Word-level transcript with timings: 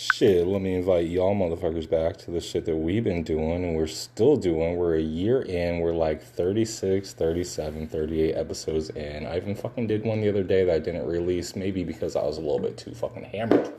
Shit, 0.00 0.46
let 0.46 0.62
me 0.62 0.74
invite 0.76 1.08
y'all 1.08 1.34
motherfuckers 1.34 1.90
back 1.90 2.16
to 2.18 2.30
the 2.30 2.40
shit 2.40 2.64
that 2.66 2.76
we've 2.76 3.02
been 3.02 3.24
doing 3.24 3.64
and 3.64 3.74
we're 3.74 3.88
still 3.88 4.36
doing. 4.36 4.76
We're 4.76 4.94
a 4.94 5.02
year 5.02 5.42
in, 5.42 5.80
we're 5.80 5.92
like 5.92 6.22
36, 6.22 7.14
37, 7.14 7.88
38 7.88 8.34
episodes 8.36 8.90
in. 8.90 9.26
I 9.26 9.38
even 9.38 9.56
fucking 9.56 9.88
did 9.88 10.04
one 10.04 10.20
the 10.20 10.28
other 10.28 10.44
day 10.44 10.62
that 10.62 10.72
I 10.72 10.78
didn't 10.78 11.08
release, 11.08 11.56
maybe 11.56 11.82
because 11.82 12.14
I 12.14 12.22
was 12.22 12.36
a 12.36 12.40
little 12.40 12.60
bit 12.60 12.76
too 12.78 12.94
fucking 12.94 13.24
hammered. 13.24 13.72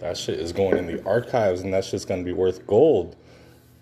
That 0.00 0.16
shit 0.16 0.40
is 0.40 0.50
going 0.52 0.76
in 0.76 0.88
the 0.88 1.00
archives 1.06 1.60
and 1.60 1.72
that 1.74 1.84
shit's 1.84 2.04
gonna 2.04 2.24
be 2.24 2.32
worth 2.32 2.66
gold. 2.66 3.14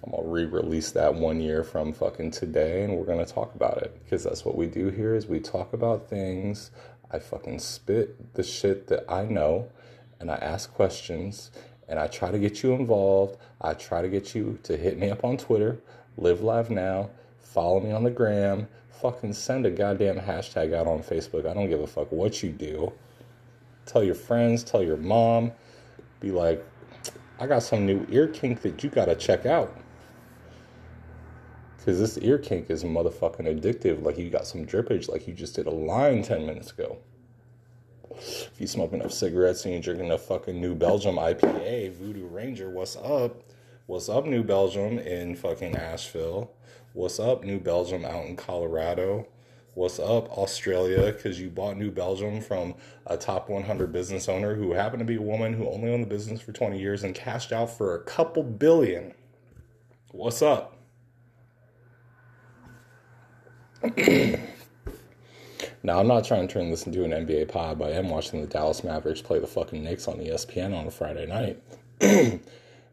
I'm 0.04 0.12
gonna 0.12 0.28
re-release 0.28 0.90
that 0.92 1.14
one 1.14 1.40
year 1.40 1.64
from 1.64 1.94
fucking 1.94 2.32
today 2.32 2.84
and 2.84 2.94
we're 2.94 3.06
gonna 3.06 3.24
talk 3.24 3.54
about 3.54 3.78
it 3.78 3.98
because 4.04 4.22
that's 4.22 4.44
what 4.44 4.56
we 4.56 4.66
do 4.66 4.88
here 4.88 5.14
is 5.14 5.26
we 5.26 5.40
talk 5.40 5.72
about 5.72 6.08
things 6.08 6.70
I 7.16 7.18
fucking 7.18 7.60
spit 7.60 8.34
the 8.34 8.42
shit 8.42 8.88
that 8.88 9.10
I 9.10 9.24
know 9.24 9.70
and 10.20 10.30
I 10.30 10.34
ask 10.34 10.70
questions 10.74 11.50
and 11.88 11.98
I 11.98 12.08
try 12.08 12.30
to 12.30 12.38
get 12.38 12.62
you 12.62 12.74
involved. 12.74 13.38
I 13.58 13.72
try 13.72 14.02
to 14.02 14.08
get 14.10 14.34
you 14.34 14.58
to 14.64 14.76
hit 14.76 14.98
me 14.98 15.08
up 15.08 15.24
on 15.24 15.38
Twitter, 15.38 15.78
live 16.18 16.42
live 16.42 16.68
now, 16.68 17.08
follow 17.40 17.80
me 17.80 17.90
on 17.90 18.04
the 18.04 18.10
gram, 18.10 18.68
fucking 18.90 19.32
send 19.32 19.64
a 19.64 19.70
goddamn 19.70 20.18
hashtag 20.18 20.74
out 20.74 20.86
on 20.86 21.02
Facebook. 21.02 21.46
I 21.46 21.54
don't 21.54 21.70
give 21.70 21.80
a 21.80 21.86
fuck 21.86 22.12
what 22.12 22.42
you 22.42 22.50
do. 22.50 22.92
Tell 23.86 24.04
your 24.04 24.14
friends, 24.14 24.62
tell 24.62 24.82
your 24.82 24.98
mom, 24.98 25.52
be 26.20 26.30
like, 26.30 26.62
I 27.40 27.46
got 27.46 27.62
some 27.62 27.86
new 27.86 28.06
ear 28.10 28.28
kink 28.28 28.60
that 28.60 28.84
you 28.84 28.90
gotta 28.90 29.14
check 29.14 29.46
out. 29.46 29.74
Because 31.86 32.00
this 32.00 32.18
ear 32.18 32.36
kink 32.36 32.68
is 32.68 32.82
motherfucking 32.82 33.46
addictive. 33.46 34.02
Like 34.02 34.18
you 34.18 34.28
got 34.28 34.44
some 34.44 34.66
drippage, 34.66 35.08
like 35.08 35.28
you 35.28 35.32
just 35.32 35.54
did 35.54 35.68
a 35.68 35.70
line 35.70 36.24
10 36.24 36.44
minutes 36.44 36.72
ago. 36.72 36.98
If 38.10 38.54
you 38.58 38.66
smoke 38.66 38.92
enough 38.92 39.12
cigarettes 39.12 39.64
and 39.64 39.72
you're 39.72 39.82
drinking 39.94 40.10
a 40.10 40.18
fucking 40.18 40.60
New 40.60 40.74
Belgium 40.74 41.14
IPA, 41.14 41.92
Voodoo 41.92 42.26
Ranger, 42.26 42.70
what's 42.70 42.96
up? 42.96 43.40
What's 43.86 44.08
up, 44.08 44.26
New 44.26 44.42
Belgium 44.42 44.98
in 44.98 45.36
fucking 45.36 45.76
Asheville? 45.76 46.50
What's 46.92 47.20
up, 47.20 47.44
New 47.44 47.60
Belgium 47.60 48.04
out 48.04 48.26
in 48.26 48.34
Colorado? 48.34 49.28
What's 49.74 50.00
up, 50.00 50.28
Australia? 50.36 51.12
Because 51.12 51.38
you 51.40 51.50
bought 51.50 51.76
New 51.76 51.92
Belgium 51.92 52.40
from 52.40 52.74
a 53.06 53.16
top 53.16 53.48
100 53.48 53.92
business 53.92 54.28
owner 54.28 54.56
who 54.56 54.72
happened 54.72 54.98
to 54.98 55.04
be 55.04 55.14
a 55.14 55.22
woman 55.22 55.52
who 55.52 55.70
only 55.70 55.92
owned 55.92 56.02
the 56.02 56.08
business 56.08 56.40
for 56.40 56.50
20 56.50 56.80
years 56.80 57.04
and 57.04 57.14
cashed 57.14 57.52
out 57.52 57.70
for 57.70 57.94
a 57.94 58.02
couple 58.02 58.42
billion. 58.42 59.14
What's 60.10 60.42
up? 60.42 60.75
now, 65.82 66.00
I'm 66.00 66.08
not 66.08 66.24
trying 66.24 66.48
to 66.48 66.52
turn 66.52 66.70
this 66.70 66.86
into 66.86 67.04
an 67.04 67.12
NBA 67.12 67.48
pod, 67.48 67.78
but 67.78 67.92
I 67.92 67.96
am 67.96 68.08
watching 68.08 68.40
the 68.40 68.46
Dallas 68.46 68.82
Mavericks 68.82 69.22
play 69.22 69.38
the 69.38 69.46
fucking 69.46 69.82
Knicks 69.82 70.08
on 70.08 70.16
ESPN 70.16 70.76
on 70.76 70.86
a 70.86 70.90
Friday 70.90 71.26
night. 71.26 71.62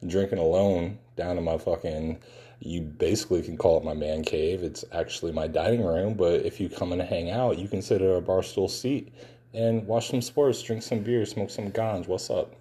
Drinking 0.08 0.40
alone 0.40 1.00
down 1.16 1.38
in 1.38 1.44
my 1.44 1.58
fucking, 1.58 2.20
you 2.60 2.82
basically 2.82 3.42
can 3.42 3.58
call 3.58 3.78
it 3.78 3.84
my 3.84 3.94
man 3.94 4.24
cave. 4.24 4.64
It's 4.64 4.86
actually 4.92 5.32
my 5.32 5.48
dining 5.48 5.84
room, 5.84 6.14
but 6.14 6.46
if 6.46 6.60
you 6.60 6.70
come 6.70 6.92
and 6.92 7.02
hang 7.02 7.32
out, 7.32 7.58
you 7.58 7.68
can 7.68 7.82
sit 7.82 8.02
at 8.02 8.08
a 8.08 8.22
bar 8.22 8.44
stool 8.44 8.68
seat 8.68 9.14
and 9.54 9.86
watch 9.88 10.10
some 10.10 10.22
sports, 10.22 10.62
drink 10.62 10.84
some 10.84 11.00
beer, 11.00 11.26
smoke 11.26 11.50
some 11.50 11.72
ganj. 11.72 12.08
What's 12.08 12.30
up? 12.30 12.56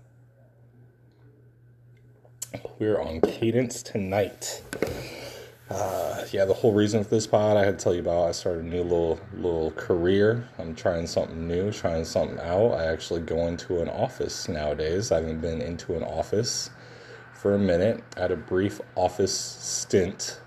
We're 2.78 3.00
on 3.00 3.20
cadence 3.20 3.82
tonight. 3.82 4.62
Uh, 5.70 6.24
yeah, 6.32 6.44
the 6.44 6.54
whole 6.54 6.72
reason 6.72 7.02
for 7.02 7.10
this 7.10 7.26
pod 7.26 7.56
I 7.56 7.64
had 7.64 7.78
to 7.78 7.82
tell 7.82 7.94
you 7.94 8.00
about. 8.00 8.28
I 8.28 8.32
started 8.32 8.64
a 8.64 8.68
new 8.68 8.82
little 8.82 9.20
little 9.34 9.70
career. 9.72 10.48
I'm 10.58 10.74
trying 10.74 11.06
something 11.06 11.46
new, 11.46 11.70
trying 11.70 12.04
something 12.04 12.38
out. 12.40 12.72
I 12.72 12.86
actually 12.86 13.22
go 13.22 13.46
into 13.46 13.80
an 13.80 13.88
office 13.88 14.48
nowadays. 14.48 15.12
I 15.12 15.16
haven't 15.16 15.40
been 15.40 15.62
into 15.62 15.96
an 15.96 16.02
office 16.02 16.70
for 17.32 17.54
a 17.54 17.58
minute. 17.58 18.02
I 18.16 18.22
had 18.22 18.32
a 18.32 18.36
brief 18.36 18.80
office 18.96 19.34
stint 19.34 20.40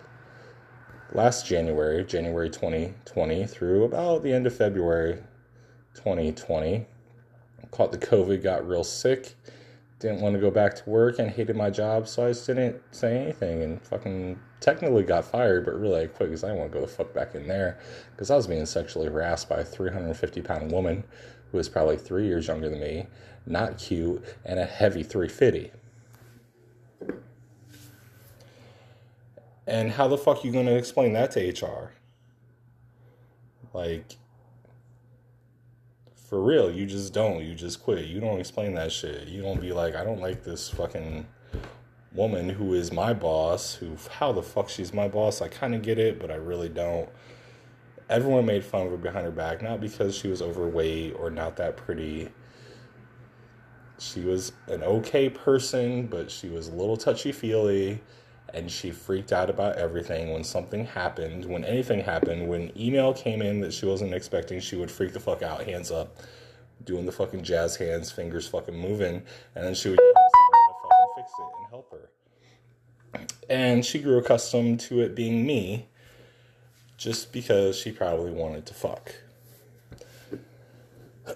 last 1.13 1.47
January, 1.47 2.03
January 2.03 2.49
2020, 2.49 3.47
through 3.47 3.85
about 3.85 4.21
the 4.21 4.33
end 4.33 4.45
of 4.45 4.55
February 4.55 5.23
2020. 5.95 6.85
Caught 7.71 7.91
the 7.91 7.97
COVID, 7.97 8.43
got 8.43 8.67
real 8.67 8.83
sick 8.83 9.35
didn't 9.99 10.21
want 10.21 10.35
to 10.35 10.41
go 10.41 10.51
back 10.51 10.75
to 10.75 10.89
work 10.89 11.19
and 11.19 11.31
hated 11.31 11.55
my 11.55 11.69
job, 11.69 12.07
so 12.07 12.25
I 12.25 12.29
just 12.29 12.45
didn't 12.45 12.81
say 12.91 13.17
anything 13.17 13.63
and 13.63 13.81
fucking 13.81 14.39
technically 14.65 15.03
got 15.03 15.23
fired, 15.23 15.63
but 15.63 15.79
really 15.79 16.01
I 16.01 16.07
quit 16.07 16.29
because 16.29 16.43
I 16.43 16.47
didn't 16.47 16.59
want 16.59 16.71
to 16.71 16.79
go 16.79 16.85
the 16.85 16.91
fuck 16.91 17.13
back 17.13 17.35
in 17.35 17.47
there 17.47 17.77
because 18.11 18.31
I 18.31 18.35
was 18.35 18.47
being 18.47 18.65
sexually 18.65 19.07
harassed 19.07 19.47
by 19.47 19.57
a 19.57 19.63
350 19.63 20.41
pound 20.41 20.71
woman 20.71 21.03
who 21.51 21.57
was 21.57 21.69
probably 21.69 21.97
three 21.97 22.25
years 22.25 22.47
younger 22.47 22.67
than 22.67 22.79
me, 22.79 23.05
not 23.45 23.77
cute, 23.77 24.25
and 24.43 24.59
a 24.59 24.65
heavy 24.65 25.03
350. 25.03 25.71
And 29.67 29.91
how 29.91 30.07
the 30.07 30.17
fuck 30.17 30.43
are 30.43 30.47
you 30.47 30.51
going 30.51 30.65
to 30.65 30.75
explain 30.75 31.13
that 31.13 31.29
to 31.31 31.39
HR? 31.47 31.91
Like, 33.71 34.15
for 36.15 36.41
real, 36.41 36.71
you 36.71 36.87
just 36.87 37.13
don't. 37.13 37.43
You 37.43 37.53
just 37.53 37.83
quit. 37.83 38.05
You 38.05 38.19
don't 38.19 38.39
explain 38.39 38.73
that 38.75 38.91
shit. 38.91 39.27
You 39.27 39.43
don't 39.43 39.61
be 39.61 39.73
like, 39.73 39.95
I 39.95 40.03
don't 40.03 40.21
like 40.21 40.43
this 40.43 40.69
fucking 40.69 41.27
woman 42.15 42.49
who 42.49 42.73
is 42.73 42.91
my 42.91 43.13
boss, 43.13 43.75
who, 43.75 43.97
how 44.09 44.31
the 44.31 44.41
fuck 44.41 44.69
she's 44.69 44.93
my 44.93 45.07
boss. 45.07 45.41
I 45.41 45.47
kind 45.47 45.75
of 45.75 45.81
get 45.81 45.99
it, 45.99 46.19
but 46.19 46.31
I 46.31 46.35
really 46.35 46.69
don't. 46.69 47.09
Everyone 48.09 48.45
made 48.45 48.63
fun 48.63 48.83
of 48.85 48.91
her 48.91 48.97
behind 48.97 49.25
her 49.25 49.31
back, 49.31 49.61
not 49.61 49.81
because 49.81 50.15
she 50.15 50.27
was 50.27 50.41
overweight 50.41 51.15
or 51.17 51.29
not 51.29 51.57
that 51.57 51.75
pretty. 51.75 52.29
She 53.97 54.21
was 54.21 54.51
an 54.67 54.83
okay 54.83 55.29
person, 55.29 56.07
but 56.07 56.29
she 56.29 56.49
was 56.49 56.67
a 56.67 56.73
little 56.73 56.97
touchy 56.97 57.31
feely 57.31 58.01
and 58.53 58.71
she 58.71 58.91
freaked 58.91 59.33
out 59.33 59.49
about 59.49 59.75
everything 59.75 60.31
when 60.31 60.43
something 60.43 60.85
happened, 60.85 61.45
when 61.45 61.65
anything 61.65 61.99
happened, 61.99 62.47
when 62.47 62.71
email 62.79 63.13
came 63.13 63.41
in 63.41 63.59
that 63.59 63.73
she 63.73 63.85
wasn't 63.85 64.13
expecting, 64.13 64.59
she 64.59 64.77
would 64.77 64.89
freak 64.89 65.11
the 65.11 65.19
fuck 65.19 65.41
out, 65.41 65.63
hands 65.63 65.91
up, 65.91 66.17
doing 66.85 67.05
the 67.05 67.11
fucking 67.11 67.43
jazz 67.43 67.75
hands, 67.75 68.11
fingers 68.11 68.47
fucking 68.47 68.77
moving, 68.77 69.21
and 69.55 69.65
then 69.65 69.73
she 69.73 69.89
would 69.89 69.99
fix 71.25 71.39
it 71.39 71.45
and 71.57 71.67
help 71.69 71.91
her. 71.91 72.09
And 73.49 73.85
she 73.85 73.99
grew 73.99 74.17
accustomed 74.17 74.79
to 74.81 75.01
it 75.01 75.15
being 75.15 75.45
me 75.45 75.87
just 76.97 77.31
because 77.31 77.77
she 77.77 77.91
probably 77.91 78.31
wanted 78.31 78.65
to 78.65 78.73
fuck. 78.73 79.15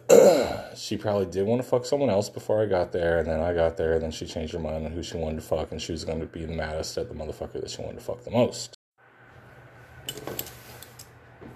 she 0.75 0.97
probably 0.97 1.25
did 1.25 1.45
want 1.45 1.61
to 1.61 1.67
fuck 1.67 1.85
someone 1.85 2.09
else 2.09 2.29
before 2.29 2.61
I 2.61 2.65
got 2.65 2.91
there, 2.91 3.19
and 3.19 3.27
then 3.27 3.39
I 3.41 3.53
got 3.53 3.77
there, 3.77 3.93
and 3.93 4.03
then 4.03 4.11
she 4.11 4.25
changed 4.25 4.53
her 4.53 4.59
mind 4.59 4.85
on 4.85 4.91
who 4.91 5.01
she 5.01 5.17
wanted 5.17 5.37
to 5.37 5.41
fuck, 5.41 5.71
and 5.71 5.81
she 5.81 5.91
was 5.91 6.05
going 6.05 6.19
to 6.19 6.27
be 6.27 6.45
the 6.45 6.53
maddest 6.53 6.97
at 6.97 7.09
the 7.09 7.15
motherfucker 7.15 7.53
that 7.53 7.69
she 7.69 7.81
wanted 7.81 7.95
to 7.95 8.03
fuck 8.03 8.23
the 8.23 8.31
most. 8.31 8.75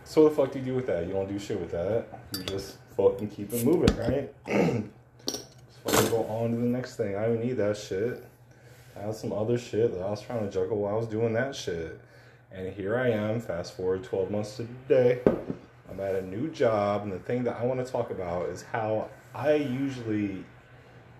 So 0.03 0.23
what 0.23 0.29
the 0.29 0.35
fuck 0.35 0.51
do 0.51 0.59
you 0.59 0.65
do 0.65 0.75
with 0.75 0.87
that? 0.87 1.05
You 1.05 1.13
don't 1.13 1.27
do 1.27 1.37
shit 1.37 1.59
with 1.59 1.71
that. 1.71 2.07
You 2.33 2.43
just 2.43 2.77
fucking 2.97 3.29
keep 3.29 3.53
it 3.53 3.65
moving, 3.65 3.95
right? 3.97 4.83
just 5.83 5.95
fucking 5.95 6.11
go 6.11 6.25
on 6.25 6.51
to 6.51 6.57
the 6.57 6.63
next 6.63 6.95
thing. 6.95 7.15
I 7.15 7.25
don't 7.25 7.43
need 7.43 7.57
that 7.57 7.77
shit. 7.77 8.23
I 8.95 9.01
had 9.01 9.15
some 9.15 9.33
other 9.33 9.57
shit 9.57 9.93
that 9.93 10.01
I 10.01 10.09
was 10.09 10.21
trying 10.21 10.45
to 10.45 10.51
juggle 10.51 10.77
while 10.77 10.95
I 10.95 10.97
was 10.97 11.07
doing 11.07 11.33
that 11.33 11.55
shit. 11.55 11.99
And 12.51 12.71
here 12.71 12.95
I 12.97 13.09
am, 13.09 13.39
fast 13.39 13.75
forward 13.75 14.03
12 14.03 14.29
months 14.29 14.57
to 14.57 14.67
today. 14.87 15.21
I'm 15.89 15.99
at 15.99 16.15
a 16.15 16.21
new 16.21 16.49
job, 16.49 17.03
and 17.03 17.11
the 17.11 17.19
thing 17.19 17.43
that 17.43 17.59
I 17.59 17.65
want 17.65 17.83
to 17.85 17.91
talk 17.91 18.11
about 18.11 18.49
is 18.49 18.61
how 18.61 19.09
I 19.33 19.53
usually 19.55 20.43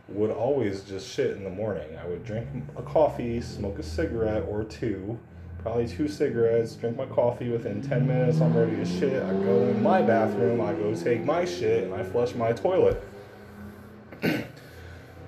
would 0.07 0.31
always 0.31 0.83
just 0.83 1.09
shit 1.09 1.31
in 1.31 1.43
the 1.43 1.49
morning. 1.49 1.97
I 1.97 2.05
would 2.07 2.23
drink 2.23 2.47
a 2.77 2.83
coffee, 2.83 3.41
smoke 3.41 3.79
a 3.79 3.83
cigarette 3.83 4.45
or 4.47 4.63
two, 4.63 5.17
probably 5.59 5.87
two 5.87 6.07
cigarettes, 6.07 6.75
drink 6.75 6.97
my 6.97 7.05
coffee. 7.05 7.49
Within 7.49 7.81
10 7.81 8.05
minutes, 8.05 8.41
I'm 8.41 8.55
ready 8.55 8.75
to 8.75 8.85
shit. 8.85 9.23
I 9.23 9.31
go 9.31 9.63
in 9.63 9.81
my 9.81 10.01
bathroom, 10.01 10.61
I 10.61 10.73
go 10.73 10.93
take 10.93 11.23
my 11.23 11.45
shit, 11.45 11.85
and 11.85 11.93
I 11.93 12.03
flush 12.03 12.35
my 12.35 12.51
toilet. 12.51 13.03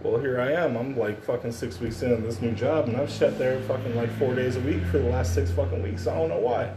Well, 0.05 0.21
here 0.21 0.39
I 0.39 0.51
am. 0.51 0.77
I'm 0.77 0.95
like 0.95 1.23
fucking 1.23 1.51
six 1.51 1.79
weeks 1.79 2.03
in 2.03 2.21
this 2.21 2.39
new 2.39 2.51
job, 2.51 2.87
and 2.87 2.95
I've 2.95 3.09
shit 3.09 3.39
there 3.39 3.59
fucking 3.61 3.95
like 3.95 4.15
four 4.19 4.35
days 4.35 4.55
a 4.55 4.59
week 4.59 4.83
for 4.91 4.99
the 4.99 5.09
last 5.09 5.33
six 5.33 5.49
fucking 5.49 5.81
weeks. 5.81 6.05
I 6.05 6.15
don't 6.15 6.29
know 6.29 6.37
why. 6.37 6.71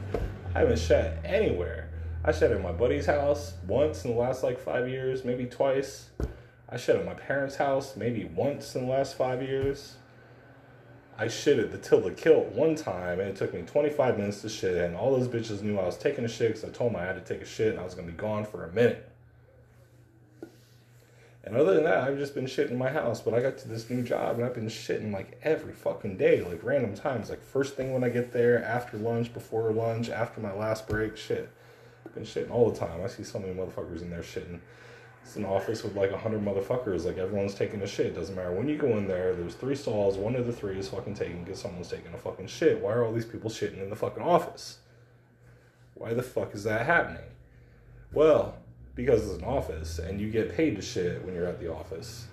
I 0.54 0.60
haven't 0.60 0.78
shat 0.78 1.18
anywhere. 1.26 1.90
I 2.24 2.32
shed 2.32 2.52
at 2.52 2.62
my 2.62 2.72
buddy's 2.72 3.04
house 3.04 3.52
once 3.66 4.06
in 4.06 4.12
the 4.12 4.16
last 4.16 4.42
like 4.42 4.58
five 4.58 4.88
years, 4.88 5.26
maybe 5.26 5.44
twice. 5.44 6.08
I 6.70 6.78
shed 6.78 6.96
at 6.96 7.04
my 7.04 7.12
parents' 7.12 7.56
house 7.56 7.96
maybe 7.96 8.24
once 8.24 8.74
in 8.74 8.86
the 8.86 8.90
last 8.90 9.14
five 9.18 9.42
years. 9.42 9.96
I 11.18 11.28
shit 11.28 11.58
at 11.58 11.70
the 11.70 11.76
Tilted 11.76 12.16
Kilt 12.16 12.46
one 12.52 12.76
time, 12.76 13.20
and 13.20 13.28
it 13.28 13.36
took 13.36 13.52
me 13.52 13.60
25 13.60 14.16
minutes 14.16 14.40
to 14.40 14.48
shit, 14.48 14.78
and 14.78 14.96
all 14.96 15.14
those 15.14 15.28
bitches 15.28 15.60
knew 15.60 15.78
I 15.78 15.84
was 15.84 15.98
taking 15.98 16.24
a 16.24 16.28
shit 16.28 16.54
because 16.54 16.64
I 16.64 16.72
told 16.72 16.94
them 16.94 17.00
I 17.00 17.04
had 17.04 17.22
to 17.22 17.34
take 17.34 17.42
a 17.42 17.46
shit 17.46 17.72
and 17.72 17.78
I 17.78 17.84
was 17.84 17.94
to 17.94 18.02
be 18.04 18.12
gone 18.12 18.46
for 18.46 18.64
a 18.64 18.72
minute. 18.72 19.06
And 21.48 21.56
other 21.56 21.72
than 21.72 21.84
that, 21.84 22.06
I've 22.06 22.18
just 22.18 22.34
been 22.34 22.44
shitting 22.44 22.72
in 22.72 22.78
my 22.78 22.90
house. 22.90 23.22
But 23.22 23.32
I 23.32 23.40
got 23.40 23.56
to 23.58 23.68
this 23.68 23.88
new 23.88 24.02
job 24.02 24.36
and 24.36 24.44
I've 24.44 24.54
been 24.54 24.66
shitting 24.66 25.12
like 25.12 25.40
every 25.42 25.72
fucking 25.72 26.18
day, 26.18 26.42
like 26.42 26.62
random 26.62 26.94
times. 26.94 27.30
Like 27.30 27.42
first 27.42 27.74
thing 27.74 27.94
when 27.94 28.04
I 28.04 28.10
get 28.10 28.32
there, 28.32 28.62
after 28.62 28.98
lunch, 28.98 29.32
before 29.32 29.72
lunch, 29.72 30.10
after 30.10 30.42
my 30.42 30.52
last 30.52 30.86
break, 30.86 31.16
shit. 31.16 31.50
Been 32.14 32.24
shitting 32.24 32.50
all 32.50 32.70
the 32.70 32.78
time. 32.78 33.02
I 33.02 33.06
see 33.06 33.22
so 33.22 33.38
many 33.38 33.54
motherfuckers 33.54 34.02
in 34.02 34.10
there 34.10 34.20
shitting. 34.20 34.60
It's 35.22 35.36
an 35.36 35.44
office 35.44 35.82
with 35.82 35.94
like 35.94 36.10
a 36.10 36.18
hundred 36.18 36.44
motherfuckers. 36.44 37.04
Like 37.04 37.16
everyone's 37.16 37.54
taking 37.54 37.80
a 37.80 37.86
shit. 37.86 38.14
Doesn't 38.14 38.34
matter 38.34 38.52
when 38.52 38.68
you 38.68 38.76
go 38.76 38.98
in 38.98 39.08
there. 39.08 39.34
There's 39.34 39.54
three 39.54 39.74
stalls. 39.74 40.16
One 40.16 40.36
of 40.36 40.46
the 40.46 40.52
three 40.52 40.78
is 40.78 40.88
fucking 40.88 41.14
taking 41.14 41.44
because 41.44 41.60
someone's 41.60 41.88
taking 41.88 42.12
a 42.12 42.18
fucking 42.18 42.46
shit. 42.46 42.80
Why 42.80 42.92
are 42.92 43.04
all 43.04 43.12
these 43.12 43.24
people 43.24 43.50
shitting 43.50 43.82
in 43.82 43.90
the 43.90 43.96
fucking 43.96 44.22
office? 44.22 44.78
Why 45.94 46.12
the 46.12 46.22
fuck 46.22 46.54
is 46.54 46.64
that 46.64 46.84
happening? 46.84 47.24
Well, 48.12 48.56
because 48.98 49.30
it's 49.30 49.38
an 49.38 49.44
office 49.44 50.00
and 50.00 50.20
you 50.20 50.28
get 50.28 50.56
paid 50.56 50.74
to 50.74 50.82
shit 50.82 51.24
when 51.24 51.32
you're 51.32 51.46
at 51.46 51.60
the 51.60 51.72
office. 51.72 52.26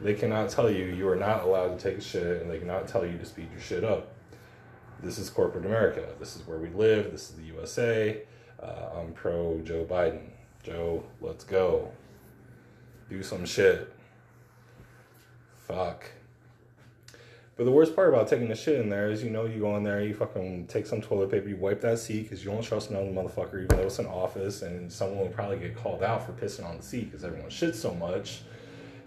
They 0.00 0.14
cannot 0.14 0.50
tell 0.50 0.70
you 0.70 0.84
you 0.84 1.08
are 1.08 1.16
not 1.16 1.42
allowed 1.42 1.76
to 1.76 1.90
take 1.90 2.00
shit 2.00 2.40
and 2.40 2.48
they 2.48 2.60
cannot 2.60 2.86
tell 2.86 3.04
you 3.04 3.18
to 3.18 3.24
speed 3.24 3.48
your 3.50 3.60
shit 3.60 3.82
up. 3.82 4.14
This 5.02 5.18
is 5.18 5.28
corporate 5.28 5.66
America. 5.66 6.06
This 6.20 6.36
is 6.36 6.46
where 6.46 6.58
we 6.58 6.68
live. 6.68 7.10
This 7.10 7.28
is 7.28 7.36
the 7.36 7.42
USA. 7.46 8.22
Uh, 8.62 9.00
I'm 9.00 9.12
pro 9.14 9.62
Joe 9.62 9.84
Biden. 9.84 10.28
Joe, 10.62 11.02
let's 11.20 11.42
go. 11.42 11.90
Do 13.10 13.20
some 13.24 13.44
shit. 13.44 13.92
Fuck. 15.66 16.04
But 17.62 17.66
the 17.66 17.76
worst 17.76 17.94
part 17.94 18.08
about 18.08 18.26
taking 18.26 18.48
the 18.48 18.56
shit 18.56 18.80
in 18.80 18.88
there 18.88 19.08
is, 19.08 19.22
you 19.22 19.30
know, 19.30 19.44
you 19.44 19.60
go 19.60 19.76
in 19.76 19.84
there, 19.84 20.02
you 20.02 20.14
fucking 20.14 20.66
take 20.66 20.84
some 20.84 21.00
toilet 21.00 21.30
paper, 21.30 21.48
you 21.48 21.54
wipe 21.54 21.80
that 21.82 22.00
seat 22.00 22.24
because 22.24 22.44
you 22.44 22.50
don't 22.50 22.64
trust 22.64 22.90
another 22.90 23.06
motherfucker, 23.06 23.62
even 23.62 23.68
though 23.68 23.84
it's 23.84 24.00
an 24.00 24.06
office, 24.06 24.62
and 24.62 24.92
someone 24.92 25.20
will 25.20 25.28
probably 25.28 25.60
get 25.60 25.76
called 25.76 26.02
out 26.02 26.26
for 26.26 26.32
pissing 26.32 26.68
on 26.68 26.78
the 26.78 26.82
seat 26.82 27.04
because 27.04 27.22
everyone 27.22 27.50
shits 27.50 27.76
so 27.76 27.94
much. 27.94 28.40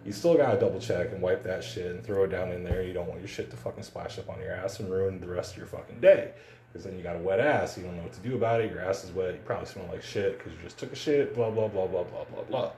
You 0.06 0.13
still 0.13 0.38
gotta 0.38 0.57
double 0.57 0.80
check 0.80 1.12
and 1.12 1.22
wipe 1.22 1.44
that 1.44 1.66
shit 1.66 1.92
and 1.92 2.02
throw 2.02 2.24
it 2.24 2.30
down 2.30 2.54
in 2.54 2.63
there. 2.63 2.81
You 2.81 2.94
don't 2.94 3.10
want 3.10 3.19
your 3.19 3.28
shit 3.28 3.52
to 3.52 3.57
fucking 3.57 3.84
splash 3.84 4.18
up 4.19 4.30
on 4.30 4.40
your 4.40 4.54
ass 4.54 4.80
and 4.80 4.90
ruin 4.90 5.19
the 5.19 5.28
rest 5.28 5.52
of 5.52 5.57
your 5.57 5.68
fucking 5.68 6.00
day. 6.00 6.31
Because 6.72 6.86
then 6.86 6.96
you 6.96 7.04
got 7.04 7.18
a 7.18 7.19
wet 7.19 7.42
ass, 7.42 7.78
you 7.78 7.84
don't 7.84 7.98
know 7.98 8.04
what 8.04 8.13
to 8.13 8.22
do 8.22 8.36
about 8.36 8.62
it, 8.62 8.72
your 8.72 8.80
ass 8.80 9.04
is 9.04 9.12
wet, 9.12 9.34
you 9.34 9.42
probably 9.44 9.68
smell 9.68 9.90
like 9.92 10.02
shit 10.02 10.38
because 10.38 10.54
you 10.54 10.60
just 10.63 10.78
took 10.78 10.94
a 10.94 10.96
shit, 10.96 11.36
blah, 11.36 11.52
blah, 11.52 11.68
blah, 11.68 11.88
blah, 11.88 12.04
blah, 12.04 12.24
blah, 12.24 12.44
blah. 12.44 12.72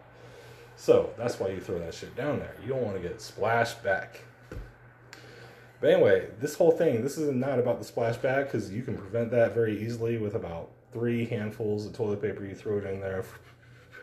So 0.75 1.12
that's 1.19 1.39
why 1.39 1.50
you 1.50 1.59
throw 1.59 1.77
that 1.77 1.94
shit 1.94 2.15
down 2.15 2.39
there. 2.39 2.56
You 2.63 2.69
don't 2.69 2.81
want 2.81 3.00
to 3.00 3.07
get 3.07 3.21
splashed 3.21 3.83
back. 3.83 4.21
But 5.79 5.91
anyway, 5.91 6.27
this 6.39 6.56
whole 6.56 6.71
thing, 6.71 7.03
this 7.03 7.18
is 7.18 7.31
not 7.31 7.59
about 7.59 7.79
the 7.79 7.85
splashback 7.85 8.45
because 8.45 8.71
you 8.71 8.81
can 8.81 8.97
prevent 8.97 9.29
that 9.31 9.53
very 9.53 9.79
easily 9.79 10.18
with 10.18 10.33
about 10.33 10.69
three 10.91 11.25
handfuls 11.25 11.85
of 11.85 11.94
toilet 11.94 12.21
paper. 12.21 12.44
You 12.44 12.56
throw 12.56 12.79
it 12.79 12.85
in 12.85 13.00
there. 13.00 13.24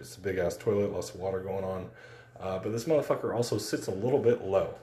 It's 0.00 0.17
a 0.17 0.21
big 0.21 0.38
ass 0.38 0.56
toilet, 0.56 0.93
lots 0.93 1.11
of 1.11 1.17
water 1.21 1.41
going 1.41 1.65
on. 1.65 1.91
Uh, 2.38 2.59
but 2.59 2.71
this 2.71 2.85
motherfucker 2.85 3.35
also 3.35 3.59
sits 3.59 3.88
a 3.88 3.93
little 3.93 4.21
bit 4.21 4.43
low. 4.43 4.75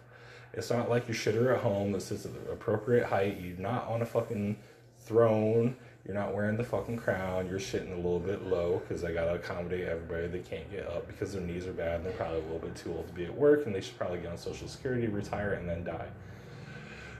It's 0.53 0.69
not 0.69 0.89
like 0.89 1.07
your 1.07 1.15
shitter 1.15 1.53
at 1.55 1.61
home 1.61 1.93
that 1.93 2.01
sits 2.01 2.25
at 2.25 2.33
the 2.33 2.51
appropriate 2.51 3.05
height. 3.05 3.39
You're 3.39 3.57
not 3.57 3.87
on 3.87 4.01
a 4.01 4.05
fucking 4.05 4.57
throne. 4.99 5.77
You're 6.05 6.15
not 6.15 6.33
wearing 6.33 6.57
the 6.57 6.63
fucking 6.63 6.97
crown. 6.97 7.47
You're 7.47 7.59
shitting 7.59 7.93
a 7.93 7.95
little 7.95 8.19
bit 8.19 8.43
low 8.43 8.79
because 8.79 9.05
I 9.05 9.13
gotta 9.13 9.35
accommodate 9.35 9.87
everybody. 9.87 10.27
that 10.27 10.49
can't 10.49 10.69
get 10.69 10.87
up 10.87 11.07
because 11.07 11.31
their 11.31 11.41
knees 11.41 11.67
are 11.67 11.73
bad 11.73 11.97
and 11.97 12.05
they're 12.05 12.13
probably 12.13 12.39
a 12.39 12.43
little 12.43 12.59
bit 12.59 12.75
too 12.75 12.91
old 12.91 13.07
to 13.07 13.13
be 13.13 13.25
at 13.25 13.33
work 13.33 13.65
and 13.65 13.73
they 13.73 13.79
should 13.79 13.97
probably 13.97 14.19
get 14.19 14.31
on 14.31 14.37
Social 14.37 14.67
Security, 14.67 15.07
retire, 15.07 15.53
and 15.53 15.69
then 15.69 15.85
die 15.85 16.09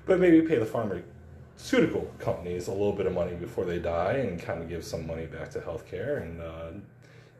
but 0.05 0.19
maybe 0.19 0.41
pay 0.41 0.57
the 0.57 0.65
pharmaceutical 0.65 2.11
companies 2.19 2.67
a 2.67 2.71
little 2.71 2.93
bit 2.93 3.05
of 3.05 3.13
money 3.13 3.33
before 3.35 3.65
they 3.65 3.79
die 3.79 4.13
and 4.13 4.41
kind 4.41 4.61
of 4.61 4.69
give 4.69 4.83
some 4.83 5.05
money 5.05 5.25
back 5.25 5.49
to 5.51 5.59
healthcare 5.59 6.21
and 6.21 6.41
uh, 6.41 6.71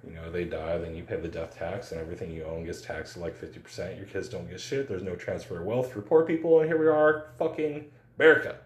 you 0.08 0.14
know 0.14 0.32
they 0.32 0.44
die 0.44 0.78
then 0.78 0.96
you 0.96 1.04
pay 1.04 1.18
the 1.18 1.28
death 1.28 1.58
tax 1.58 1.92
and 1.92 2.02
everything 2.02 2.32
you 2.32 2.44
own 2.44 2.66
gets 2.66 2.82
taxed 2.82 3.18
like 3.18 3.40
50% 3.40 3.98
your 3.98 4.06
kids 4.06 4.30
don't 4.30 4.50
get 4.50 4.60
shit 4.60 4.88
there's 4.88 5.04
no 5.04 5.16
transfer 5.16 5.60
of 5.60 5.66
wealth 5.66 5.92
for 5.92 6.02
poor 6.02 6.24
people 6.24 6.60
and 6.60 6.68
here 6.68 6.78
we 6.78 6.88
are 6.88 7.28
fucking 7.38 7.86
america 8.18 8.58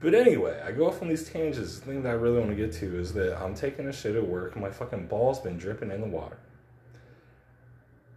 but 0.00 0.14
anyway, 0.14 0.58
I 0.64 0.72
go 0.72 0.88
off 0.88 1.02
on 1.02 1.08
these 1.08 1.28
tangents. 1.28 1.78
The 1.78 1.84
thing 1.84 2.02
that 2.04 2.08
I 2.08 2.12
really 2.12 2.38
want 2.38 2.50
to 2.50 2.56
get 2.56 2.72
to 2.74 2.98
is 2.98 3.12
that 3.12 3.38
I'm 3.38 3.54
taking 3.54 3.86
a 3.86 3.92
shit 3.92 4.16
at 4.16 4.26
work 4.26 4.54
and 4.54 4.64
my 4.64 4.70
fucking 4.70 5.06
ball's 5.08 5.40
been 5.40 5.58
dripping 5.58 5.90
in 5.90 6.00
the 6.00 6.06
water. 6.06 6.38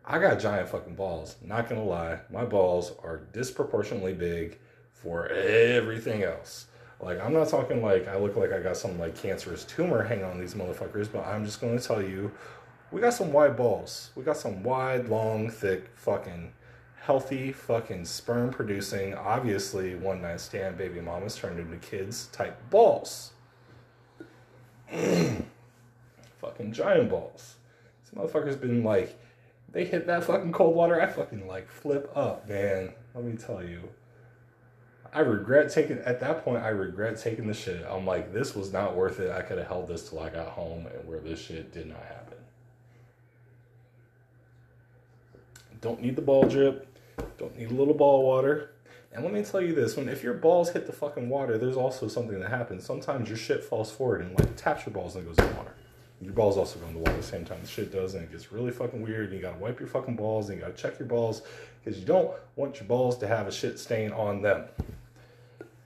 I 0.05 0.19
got 0.19 0.39
giant 0.39 0.67
fucking 0.67 0.95
balls. 0.95 1.37
Not 1.41 1.69
gonna 1.69 1.83
lie, 1.83 2.19
my 2.29 2.43
balls 2.43 2.91
are 3.03 3.21
disproportionately 3.31 4.13
big 4.13 4.59
for 4.91 5.27
everything 5.27 6.23
else. 6.23 6.65
Like 6.99 7.21
I'm 7.21 7.33
not 7.33 7.47
talking 7.49 7.81
like 7.81 8.07
I 8.07 8.17
look 8.17 8.35
like 8.35 8.51
I 8.51 8.59
got 8.59 8.75
some 8.75 8.99
like 8.99 9.15
cancerous 9.15 9.63
tumor 9.63 10.03
hanging 10.03 10.25
on 10.25 10.39
these 10.39 10.55
motherfuckers, 10.55 11.09
but 11.11 11.25
I'm 11.25 11.45
just 11.45 11.61
gonna 11.61 11.79
tell 11.79 12.01
you, 12.01 12.31
we 12.91 12.99
got 12.99 13.13
some 13.13 13.31
wide 13.31 13.55
balls. 13.55 14.11
We 14.15 14.23
got 14.23 14.37
some 14.37 14.61
wide, 14.61 15.07
long, 15.07 15.49
thick, 15.49 15.89
fucking 15.95 16.51
healthy, 16.99 17.51
fucking 17.53 18.05
sperm 18.05 18.51
producing, 18.51 19.13
obviously 19.15 19.95
one 19.95 20.21
night 20.21 20.41
stand 20.41 20.77
baby 20.77 20.99
mamas 20.99 21.35
turned 21.35 21.59
into 21.59 21.77
kids 21.77 22.27
type 22.27 22.57
balls. 22.69 23.31
fucking 24.89 26.71
giant 26.71 27.09
balls. 27.09 27.55
This 28.03 28.13
motherfucker's 28.13 28.57
been 28.57 28.83
like 28.83 29.17
they 29.73 29.85
hit 29.85 30.05
that 30.05 30.23
fucking 30.23 30.51
cold 30.51 30.75
water, 30.75 31.01
I 31.01 31.07
fucking 31.07 31.47
like 31.47 31.69
flip 31.69 32.11
up, 32.15 32.47
man. 32.47 32.93
Let 33.13 33.23
me 33.23 33.35
tell 33.35 33.63
you. 33.63 33.89
I 35.11 35.19
regret 35.19 35.71
taking 35.71 35.97
at 35.99 36.19
that 36.21 36.43
point 36.43 36.63
I 36.63 36.69
regret 36.69 37.19
taking 37.19 37.47
the 37.47 37.53
shit. 37.53 37.85
I'm 37.87 38.05
like, 38.05 38.33
this 38.33 38.55
was 38.55 38.71
not 38.71 38.95
worth 38.95 39.19
it. 39.19 39.31
I 39.31 39.41
could 39.41 39.57
have 39.57 39.67
held 39.67 39.87
this 39.87 40.09
till 40.09 40.19
I 40.19 40.29
got 40.29 40.49
home 40.49 40.87
and 40.87 41.07
where 41.07 41.19
this 41.19 41.39
shit 41.39 41.71
did 41.71 41.87
not 41.87 42.03
happen. 42.03 42.37
Don't 45.81 46.01
need 46.01 46.15
the 46.15 46.21
ball 46.21 46.43
drip. 46.43 46.87
Don't 47.37 47.57
need 47.57 47.69
a 47.69 47.73
little 47.73 47.93
ball 47.93 48.23
water. 48.23 48.71
And 49.11 49.23
let 49.23 49.33
me 49.33 49.43
tell 49.43 49.61
you 49.61 49.75
this, 49.75 49.95
when 49.95 50.09
if 50.09 50.23
your 50.23 50.33
balls 50.33 50.71
hit 50.71 50.87
the 50.87 50.93
fucking 50.93 51.29
water, 51.29 51.57
there's 51.57 51.77
also 51.77 52.07
something 52.07 52.39
that 52.39 52.49
happens. 52.49 52.83
Sometimes 52.83 53.27
your 53.27 53.37
shit 53.37 53.63
falls 53.63 53.91
forward 53.91 54.21
and 54.21 54.39
like 54.39 54.55
taps 54.55 54.85
your 54.85 54.93
balls 54.93 55.15
and 55.15 55.25
goes 55.25 55.37
in 55.37 55.47
the 55.47 55.53
water 55.53 55.75
your 56.21 56.33
balls 56.33 56.57
also 56.57 56.79
go 56.79 56.87
in 56.87 56.93
the 56.93 56.99
water 56.99 57.11
at 57.11 57.17
the 57.17 57.23
same 57.23 57.45
time. 57.45 57.59
The 57.61 57.67
shit 57.67 57.91
does, 57.91 58.15
and 58.15 58.23
it 58.23 58.31
gets 58.31 58.51
really 58.51 58.71
fucking 58.71 59.01
weird. 59.01 59.29
And 59.29 59.35
you 59.35 59.41
gotta 59.41 59.57
wipe 59.57 59.79
your 59.79 59.89
fucking 59.89 60.15
balls, 60.15 60.49
and 60.49 60.57
you 60.57 60.63
gotta 60.63 60.77
check 60.77 60.99
your 60.99 61.07
balls 61.07 61.41
because 61.83 61.99
you 61.99 62.05
don't 62.05 62.31
want 62.55 62.79
your 62.79 62.87
balls 62.87 63.17
to 63.19 63.27
have 63.27 63.47
a 63.47 63.51
shit 63.51 63.79
stain 63.79 64.11
on 64.11 64.41
them. 64.41 64.65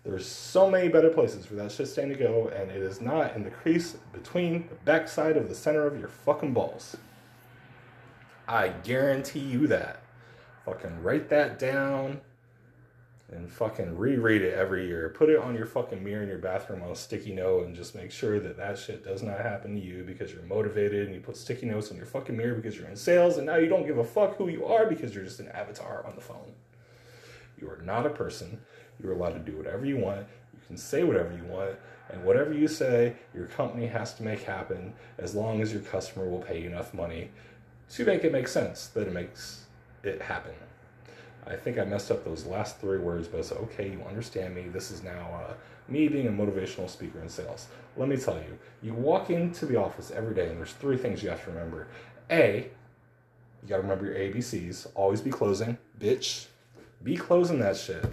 There's 0.03 0.25
so 0.25 0.69
many 0.69 0.87
better 0.87 1.09
places 1.09 1.45
for 1.45 1.55
that 1.55 1.71
shit 1.71 1.87
stain 1.87 2.09
to 2.09 2.15
go, 2.15 2.49
and 2.55 2.71
it 2.71 2.81
is 2.81 3.01
not 3.01 3.35
in 3.35 3.43
the 3.43 3.49
crease 3.49 3.97
between 4.13 4.67
the 4.69 4.75
backside 4.85 5.35
of 5.35 5.49
the 5.49 5.55
center 5.55 5.85
of 5.85 5.99
your 5.99 6.07
fucking 6.07 6.53
balls. 6.53 6.95
I 8.47 8.69
guarantee 8.69 9.39
you 9.39 9.67
that. 9.67 10.01
Fucking 10.65 11.03
write 11.03 11.29
that 11.29 11.59
down 11.59 12.21
and 13.29 13.51
fucking 13.51 13.97
reread 13.97 14.41
it 14.41 14.53
every 14.53 14.87
year. 14.87 15.09
Put 15.09 15.29
it 15.29 15.37
on 15.37 15.53
your 15.53 15.65
fucking 15.65 16.01
mirror 16.01 16.23
in 16.23 16.29
your 16.29 16.37
bathroom 16.37 16.81
on 16.81 16.91
a 16.91 16.95
sticky 16.95 17.33
note 17.33 17.65
and 17.65 17.75
just 17.75 17.93
make 17.93 18.09
sure 18.09 18.39
that 18.39 18.55
that 18.55 18.79
shit 18.79 19.03
does 19.03 19.21
not 19.21 19.39
happen 19.39 19.75
to 19.75 19.81
you 19.81 20.03
because 20.03 20.31
you're 20.31 20.43
motivated 20.43 21.07
and 21.07 21.13
you 21.13 21.19
put 21.19 21.35
sticky 21.35 21.65
notes 21.65 21.91
on 21.91 21.97
your 21.97 22.05
fucking 22.05 22.37
mirror 22.37 22.55
because 22.55 22.77
you're 22.77 22.87
in 22.87 22.95
sales 22.95 23.37
and 23.37 23.45
now 23.45 23.57
you 23.57 23.67
don't 23.67 23.85
give 23.85 23.97
a 23.97 24.03
fuck 24.03 24.37
who 24.37 24.47
you 24.47 24.65
are 24.65 24.85
because 24.85 25.13
you're 25.13 25.25
just 25.25 25.41
an 25.41 25.49
avatar 25.49 26.05
on 26.07 26.15
the 26.15 26.21
phone. 26.21 26.53
You 27.59 27.69
are 27.69 27.81
not 27.83 28.05
a 28.05 28.09
person. 28.09 28.61
You're 29.01 29.13
allowed 29.13 29.33
to 29.33 29.39
do 29.39 29.57
whatever 29.57 29.85
you 29.85 29.97
want. 29.97 30.25
You 30.53 30.59
can 30.65 30.77
say 30.77 31.03
whatever 31.03 31.35
you 31.35 31.43
want. 31.43 31.75
And 32.09 32.23
whatever 32.23 32.53
you 32.53 32.69
say, 32.69 33.13
your 33.35 33.47
company 33.47 33.87
has 33.87 34.13
to 34.13 34.23
make 34.23 34.43
happen 34.43 34.93
as 35.17 35.35
long 35.35 35.61
as 35.61 35.73
your 35.73 35.81
customer 35.81 36.29
will 36.29 36.39
pay 36.39 36.61
you 36.61 36.67
enough 36.67 36.93
money 36.93 37.31
to 37.89 38.05
make 38.05 38.23
it 38.23 38.31
make 38.31 38.47
sense 38.47 38.87
that 38.87 39.07
it 39.07 39.13
makes 39.13 39.65
it 40.03 40.21
happen. 40.21 40.53
I 41.49 41.55
think 41.55 41.77
I 41.77 41.85
messed 41.85 42.11
up 42.11 42.25
those 42.25 42.45
last 42.45 42.79
three 42.79 42.97
words, 42.97 43.27
but 43.27 43.39
it's 43.39 43.51
okay. 43.51 43.89
You 43.89 44.03
understand 44.07 44.55
me. 44.55 44.63
This 44.67 44.91
is 44.91 45.03
now 45.03 45.41
uh, 45.47 45.53
me 45.87 46.07
being 46.07 46.27
a 46.27 46.31
motivational 46.31 46.89
speaker 46.89 47.21
in 47.21 47.29
sales. 47.29 47.67
Let 47.95 48.09
me 48.09 48.17
tell 48.17 48.35
you, 48.35 48.57
you 48.81 48.93
walk 48.93 49.29
into 49.29 49.65
the 49.65 49.77
office 49.77 50.11
every 50.11 50.35
day, 50.35 50.49
and 50.49 50.57
there's 50.57 50.73
three 50.73 50.97
things 50.97 51.23
you 51.23 51.29
have 51.29 51.43
to 51.45 51.51
remember. 51.51 51.87
A, 52.29 52.69
you 53.63 53.69
gotta 53.69 53.81
remember 53.81 54.05
your 54.05 54.15
ABCs. 54.15 54.87
Always 54.93 55.21
be 55.21 55.31
closing, 55.31 55.77
bitch. 55.99 56.47
Be 57.03 57.15
closing 57.15 57.59
that 57.59 57.77
shit. 57.77 58.05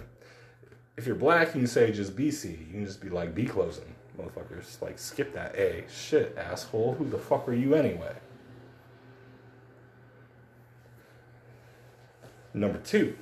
If 0.97 1.05
you're 1.05 1.15
black, 1.15 1.49
you 1.49 1.61
can 1.61 1.67
say 1.67 1.91
just 1.91 2.15
BC. 2.15 2.67
You 2.67 2.71
can 2.71 2.85
just 2.85 3.01
be 3.01 3.09
like, 3.09 3.35
be 3.35 3.45
closing, 3.45 3.93
motherfuckers. 4.17 4.81
Like, 4.81 4.97
skip 4.97 5.33
that 5.33 5.55
A. 5.55 5.83
Shit, 5.93 6.37
asshole. 6.37 6.95
Who 6.95 7.09
the 7.09 7.17
fuck 7.17 7.49
are 7.49 7.53
you 7.53 7.75
anyway? 7.75 8.15
Number 12.53 12.77
two, 12.77 13.17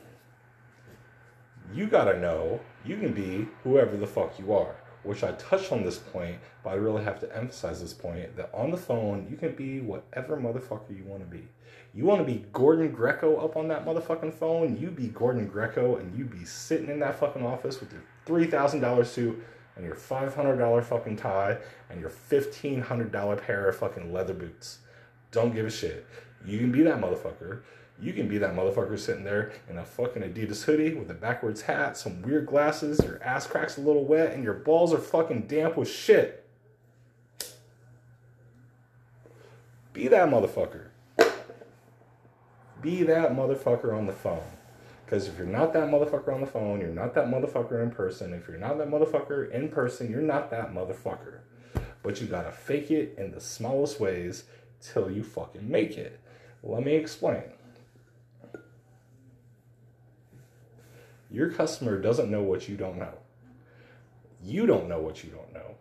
you 1.74 1.88
gotta 1.88 2.20
know 2.20 2.60
you 2.86 2.98
can 2.98 3.14
be 3.14 3.48
whoever 3.64 3.98
the 3.98 4.08
fuck 4.08 4.38
you 4.40 4.54
are. 4.54 4.76
Which 5.04 5.24
I 5.24 5.34
touched 5.34 5.74
on 5.74 5.84
this 5.84 5.98
point, 5.98 6.38
but 6.64 6.70
I 6.70 6.76
really 6.76 7.04
have 7.04 7.20
to 7.20 7.36
emphasize 7.36 7.82
this 7.82 7.94
point 7.94 8.38
that 8.38 8.50
on 8.54 8.72
the 8.72 8.78
phone, 8.78 9.28
you 9.30 9.36
can 9.36 9.54
be 9.54 9.82
whatever 9.82 10.38
motherfucker 10.38 10.96
you 10.96 11.04
wanna 11.06 11.26
be. 11.26 11.46
You 11.94 12.06
wanna 12.06 12.24
be 12.24 12.46
Gordon 12.54 12.96
Gekko 12.96 13.44
up 13.44 13.58
on 13.58 13.68
that 13.68 13.86
motherfucking 13.86 14.34
phone, 14.34 14.78
you 14.80 14.90
be 14.92 15.08
Gordon 15.08 15.50
Gekko 15.50 16.00
and 16.00 16.18
you 16.18 16.24
be 16.24 16.46
sitting 16.46 16.90
in 16.90 17.00
that 17.02 17.20
fucking 17.20 17.46
office 17.46 17.82
with 17.82 17.92
your 17.92 18.04
$3,000 18.26 19.06
suit 19.06 19.44
and 19.76 19.86
your 19.86 19.96
$500 19.96 20.84
fucking 20.86 21.18
tie 21.18 21.58
and 21.90 22.00
your 22.00 22.10
$1,500 22.10 23.42
pair 23.42 23.68
of 23.68 23.76
fucking 23.76 24.14
leather 24.14 24.34
boots. 24.34 24.80
Don't 25.32 25.54
give 25.54 25.66
a 25.66 25.72
shit. 25.72 26.06
You 26.46 26.60
can 26.60 26.72
be 26.72 26.84
that 26.84 27.02
motherfucker. 27.02 27.62
You 28.02 28.14
can 28.14 28.28
be 28.28 28.38
that 28.40 28.56
motherfucker 28.56 29.00
sitting 29.00 29.24
there 29.24 29.54
in 29.70 29.78
a 29.78 29.86
fucking 29.86 30.24
Adidas 30.24 30.64
hoodie 30.64 30.94
with 30.94 31.10
a 31.10 31.14
backwards 31.14 31.62
hat, 31.62 31.96
some 31.96 32.22
weird 32.22 32.48
glasses, 32.48 33.00
your 33.04 33.22
ass 33.24 33.48
cracks 33.48 33.78
a 33.78 33.82
little 33.82 34.06
wet, 34.06 34.34
and 34.34 34.44
your 34.44 34.54
balls 34.54 34.94
are 34.94 34.98
fucking 34.98 35.48
damp 35.48 35.78
with 35.78 35.90
shit. 35.90 36.46
Be 39.94 40.08
that 40.08 40.30
motherfucker. 40.30 40.88
Be 42.82 43.04
that 43.04 43.32
motherfucker 43.32 43.96
on 43.96 44.08
the 44.08 44.14
phone. 44.14 44.44
Because 45.06 45.28
if 45.28 45.38
you're 45.38 45.46
not 45.46 45.72
that 45.74 45.90
motherfucker 45.90 46.34
on 46.34 46.42
the 46.42 46.48
phone, 46.48 46.82
you're 46.82 46.90
not 46.90 47.14
that 47.14 47.28
motherfucker 47.28 47.82
in 47.84 47.92
person. 47.92 48.34
If 48.34 48.48
you're 48.48 48.58
not 48.58 48.80
that 48.80 48.90
motherfucker 48.90 49.52
in 49.52 49.70
person, 49.70 50.10
you're 50.10 50.22
not 50.22 50.50
that 50.50 50.74
motherfucker. 50.74 51.40
But 52.02 52.20
you 52.20 52.28
gotta 52.28 52.52
fake 52.52 52.90
it 52.90 53.16
in 53.18 53.32
the 53.32 53.40
smallest 53.40 54.00
ways 54.00 54.46
till 54.82 55.12
you 55.12 55.24
fucking 55.24 55.70
make 55.70 55.98
it. 55.98 56.20
Let 56.64 56.84
me 56.84 56.96
explain. 56.96 57.44
Your 61.34 61.50
customer 61.50 62.00
doesn't 62.00 62.30
know 62.30 62.44
what 62.44 62.70
you 62.70 62.78
don't 62.78 62.98
know. 62.98 63.16
You 64.42 64.68
don't 64.68 64.88
know 64.88 65.00
what 65.00 65.24
you 65.24 65.32
don't 65.32 65.52
know. 65.52 65.76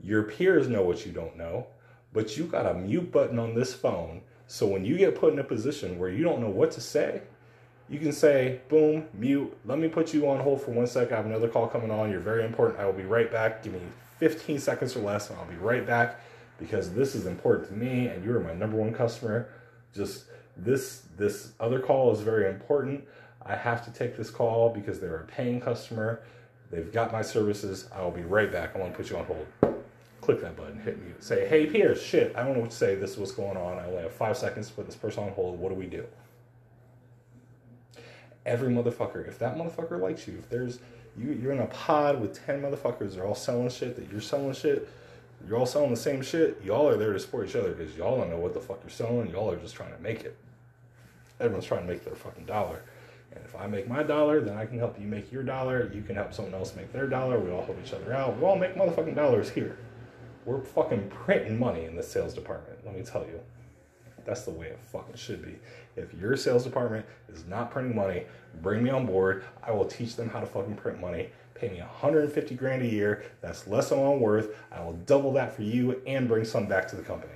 Your 0.00 0.22
peers 0.22 0.68
know 0.68 0.82
what 0.82 1.04
you 1.04 1.12
don't 1.12 1.36
know, 1.36 1.66
but 2.14 2.36
you 2.36 2.44
got 2.44 2.66
a 2.66 2.74
mute 2.74 3.12
button 3.12 3.38
on 3.38 3.54
this 3.54 3.74
phone. 3.74 4.22
So 4.46 4.66
when 4.66 4.84
you 4.84 4.96
get 4.96 5.20
put 5.20 5.34
in 5.34 5.38
a 5.38 5.44
position 5.44 5.98
where 5.98 6.08
you 6.08 6.24
don't 6.24 6.40
know 6.40 6.48
what 6.48 6.70
to 6.72 6.80
say, 6.80 7.22
you 7.90 7.98
can 7.98 8.12
say, 8.12 8.60
boom, 8.70 9.06
mute. 9.12 9.54
Let 9.66 9.78
me 9.78 9.88
put 9.88 10.14
you 10.14 10.28
on 10.30 10.40
hold 10.40 10.62
for 10.62 10.70
one 10.70 10.86
sec. 10.86 11.12
I 11.12 11.16
have 11.16 11.26
another 11.26 11.48
call 11.48 11.68
coming 11.68 11.90
on. 11.90 12.10
You're 12.10 12.20
very 12.20 12.44
important. 12.44 12.80
I 12.80 12.86
will 12.86 12.94
be 12.94 13.04
right 13.04 13.30
back. 13.30 13.62
Give 13.62 13.74
me 13.74 13.80
15 14.18 14.58
seconds 14.58 14.96
or 14.96 15.00
less, 15.00 15.28
and 15.28 15.38
I'll 15.38 15.46
be 15.46 15.56
right 15.56 15.86
back 15.86 16.20
because 16.58 16.94
this 16.94 17.14
is 17.14 17.26
important 17.26 17.68
to 17.68 17.74
me 17.74 18.06
and 18.06 18.24
you're 18.24 18.40
my 18.40 18.54
number 18.54 18.78
one 18.78 18.94
customer. 18.94 19.50
Just 19.94 20.24
this 20.56 21.02
this 21.16 21.52
other 21.60 21.80
call 21.80 22.12
is 22.12 22.20
very 22.20 22.48
important. 22.48 23.04
I 23.46 23.56
have 23.56 23.84
to 23.84 23.90
take 23.90 24.16
this 24.16 24.30
call 24.30 24.70
because 24.70 25.00
they're 25.00 25.16
a 25.16 25.24
paying 25.24 25.60
customer. 25.60 26.22
They've 26.70 26.90
got 26.92 27.12
my 27.12 27.22
services. 27.22 27.88
I 27.94 28.02
will 28.02 28.10
be 28.10 28.22
right 28.22 28.50
back. 28.50 28.74
I 28.74 28.78
want 28.78 28.92
to 28.92 28.96
put 28.96 29.10
you 29.10 29.18
on 29.18 29.26
hold. 29.26 29.46
Click 30.20 30.40
that 30.40 30.56
button, 30.56 30.80
hit 30.80 31.00
mute. 31.02 31.22
Say, 31.22 31.46
hey, 31.46 31.66
Pierce, 31.66 32.02
shit, 32.02 32.34
I 32.34 32.42
don't 32.42 32.54
know 32.54 32.60
what 32.60 32.70
to 32.70 32.76
say. 32.76 32.94
This 32.94 33.12
is 33.12 33.18
what's 33.18 33.32
going 33.32 33.58
on. 33.58 33.78
I 33.78 33.86
only 33.86 34.02
have 34.02 34.12
five 34.12 34.38
seconds 34.38 34.68
to 34.68 34.74
put 34.74 34.86
this 34.86 34.96
person 34.96 35.24
on 35.24 35.30
hold. 35.32 35.58
What 35.58 35.68
do 35.68 35.74
we 35.74 35.86
do? 35.86 36.06
Every 38.46 38.72
motherfucker, 38.72 39.26
if 39.28 39.38
that 39.38 39.56
motherfucker 39.56 40.00
likes 40.00 40.26
you, 40.26 40.36
if 40.38 40.48
there's 40.48 40.78
you, 41.16 41.32
you're 41.32 41.52
in 41.52 41.60
a 41.60 41.66
pod 41.66 42.20
with 42.20 42.44
10 42.46 42.62
motherfuckers, 42.62 43.14
they're 43.14 43.26
all 43.26 43.34
selling 43.34 43.68
shit 43.68 43.96
that 43.96 44.10
you're 44.10 44.20
selling 44.20 44.54
shit, 44.54 44.88
you're 45.46 45.58
all 45.58 45.66
selling 45.66 45.90
the 45.90 45.96
same 45.96 46.22
shit, 46.22 46.60
y'all 46.64 46.88
are 46.88 46.96
there 46.96 47.12
to 47.12 47.20
support 47.20 47.48
each 47.48 47.56
other 47.56 47.72
because 47.72 47.94
y'all 47.96 48.16
don't 48.16 48.30
know 48.30 48.38
what 48.38 48.54
the 48.54 48.60
fuck 48.60 48.80
you're 48.82 48.90
selling. 48.90 49.30
Y'all 49.30 49.50
are 49.50 49.56
just 49.56 49.74
trying 49.74 49.94
to 49.94 50.02
make 50.02 50.22
it. 50.22 50.36
Everyone's 51.38 51.66
trying 51.66 51.86
to 51.86 51.92
make 51.92 52.04
their 52.04 52.14
fucking 52.14 52.46
dollar. 52.46 52.82
And 53.34 53.44
if 53.44 53.56
I 53.56 53.66
make 53.66 53.88
my 53.88 54.02
dollar, 54.02 54.40
then 54.40 54.56
I 54.56 54.66
can 54.66 54.78
help 54.78 55.00
you 55.00 55.06
make 55.06 55.32
your 55.32 55.42
dollar. 55.42 55.90
You 55.92 56.02
can 56.02 56.14
help 56.14 56.32
someone 56.32 56.54
else 56.54 56.76
make 56.76 56.92
their 56.92 57.06
dollar. 57.06 57.38
We 57.38 57.50
all 57.50 57.64
help 57.64 57.78
each 57.84 57.92
other 57.92 58.12
out. 58.12 58.38
We 58.38 58.44
all 58.44 58.56
make 58.56 58.74
motherfucking 58.74 59.14
dollars 59.14 59.50
here. 59.50 59.78
We're 60.44 60.60
fucking 60.60 61.08
printing 61.08 61.58
money 61.58 61.84
in 61.84 61.96
the 61.96 62.02
sales 62.02 62.34
department, 62.34 62.78
let 62.84 62.94
me 62.94 63.02
tell 63.02 63.22
you. 63.22 63.40
That's 64.24 64.42
the 64.42 64.50
way 64.50 64.66
it 64.66 64.78
fucking 64.92 65.16
should 65.16 65.42
be. 65.42 65.58
If 65.96 66.12
your 66.14 66.36
sales 66.36 66.64
department 66.64 67.06
is 67.28 67.46
not 67.46 67.70
printing 67.70 67.94
money, 67.94 68.24
bring 68.62 68.82
me 68.82 68.90
on 68.90 69.06
board. 69.06 69.44
I 69.62 69.70
will 69.70 69.84
teach 69.84 70.16
them 70.16 70.28
how 70.28 70.40
to 70.40 70.46
fucking 70.46 70.76
print 70.76 71.00
money. 71.00 71.30
Pay 71.54 71.70
me 71.70 71.80
150 71.80 72.54
grand 72.56 72.82
a 72.82 72.86
year. 72.86 73.24
That's 73.40 73.66
less 73.66 73.90
than 73.90 73.98
I'm 73.98 74.20
worth. 74.20 74.56
I 74.72 74.82
will 74.82 74.94
double 74.94 75.32
that 75.34 75.54
for 75.54 75.62
you 75.62 76.02
and 76.06 76.26
bring 76.26 76.44
some 76.44 76.66
back 76.66 76.88
to 76.88 76.96
the 76.96 77.02
company. 77.02 77.32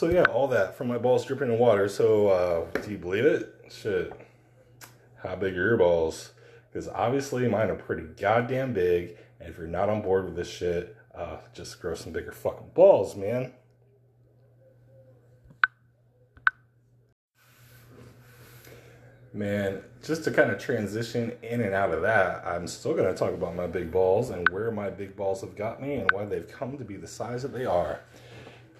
So 0.00 0.08
yeah, 0.08 0.22
all 0.32 0.48
that 0.48 0.78
from 0.78 0.88
my 0.88 0.96
balls 0.96 1.26
dripping 1.26 1.52
in 1.52 1.58
water. 1.58 1.86
So 1.86 2.28
uh, 2.28 2.80
do 2.80 2.90
you 2.90 2.96
believe 2.96 3.26
it? 3.26 3.54
Shit. 3.70 4.10
How 5.22 5.36
big 5.36 5.52
are 5.52 5.62
your 5.62 5.76
balls? 5.76 6.32
Because 6.72 6.88
obviously 6.88 7.46
mine 7.48 7.68
are 7.68 7.74
pretty 7.74 8.04
goddamn 8.18 8.72
big. 8.72 9.18
And 9.38 9.50
if 9.50 9.58
you're 9.58 9.66
not 9.66 9.90
on 9.90 10.00
board 10.00 10.24
with 10.24 10.36
this 10.36 10.48
shit, 10.48 10.96
uh, 11.14 11.36
just 11.52 11.82
grow 11.82 11.94
some 11.94 12.14
bigger 12.14 12.32
fucking 12.32 12.70
balls, 12.72 13.14
man. 13.14 13.52
Man, 19.34 19.82
just 20.02 20.24
to 20.24 20.30
kind 20.30 20.50
of 20.50 20.58
transition 20.58 21.32
in 21.42 21.60
and 21.60 21.74
out 21.74 21.92
of 21.92 22.00
that, 22.00 22.46
I'm 22.46 22.66
still 22.68 22.94
going 22.94 23.12
to 23.12 23.14
talk 23.14 23.34
about 23.34 23.54
my 23.54 23.66
big 23.66 23.92
balls 23.92 24.30
and 24.30 24.48
where 24.48 24.70
my 24.70 24.88
big 24.88 25.14
balls 25.14 25.42
have 25.42 25.54
got 25.54 25.82
me 25.82 25.96
and 25.96 26.10
why 26.10 26.24
they've 26.24 26.48
come 26.48 26.78
to 26.78 26.84
be 26.84 26.96
the 26.96 27.06
size 27.06 27.42
that 27.42 27.52
they 27.52 27.66
are. 27.66 28.00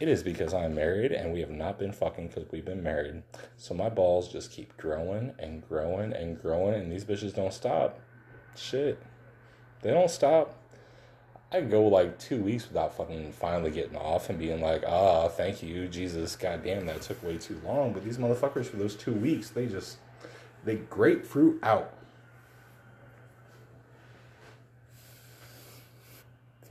It 0.00 0.08
is 0.08 0.22
because 0.22 0.54
I'm 0.54 0.74
married 0.74 1.12
and 1.12 1.30
we 1.30 1.40
have 1.40 1.50
not 1.50 1.78
been 1.78 1.92
fucking 1.92 2.28
because 2.28 2.50
we've 2.50 2.64
been 2.64 2.82
married. 2.82 3.22
So 3.58 3.74
my 3.74 3.90
balls 3.90 4.32
just 4.32 4.50
keep 4.50 4.74
growing 4.78 5.34
and 5.38 5.66
growing 5.68 6.14
and 6.14 6.40
growing, 6.40 6.80
and 6.80 6.90
these 6.90 7.04
bitches 7.04 7.34
don't 7.34 7.52
stop. 7.52 8.00
Shit. 8.56 8.98
They 9.82 9.90
don't 9.90 10.10
stop. 10.10 10.56
I 11.52 11.60
go 11.60 11.86
like 11.86 12.18
two 12.18 12.42
weeks 12.42 12.66
without 12.66 12.96
fucking 12.96 13.32
finally 13.32 13.72
getting 13.72 13.96
off 13.96 14.30
and 14.30 14.38
being 14.38 14.62
like, 14.62 14.84
ah, 14.86 15.28
thank 15.28 15.62
you, 15.62 15.86
Jesus, 15.88 16.34
goddamn, 16.34 16.86
that 16.86 17.02
took 17.02 17.22
way 17.22 17.36
too 17.36 17.60
long. 17.64 17.92
But 17.92 18.04
these 18.04 18.18
motherfuckers, 18.18 18.66
for 18.66 18.76
those 18.78 18.94
two 18.94 19.12
weeks, 19.12 19.50
they 19.50 19.66
just, 19.66 19.98
they 20.64 20.76
grapefruit 20.76 21.58
out. 21.62 21.92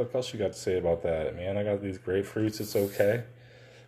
Fuck 0.05 0.15
else 0.15 0.31
you 0.33 0.39
got 0.39 0.53
to 0.53 0.57
say 0.57 0.77
about 0.77 1.03
that, 1.03 1.35
man? 1.35 1.57
I 1.57 1.63
got 1.63 1.81
these 1.81 1.97
grapefruits. 1.97 2.61
It's 2.61 2.75
okay. 2.75 3.23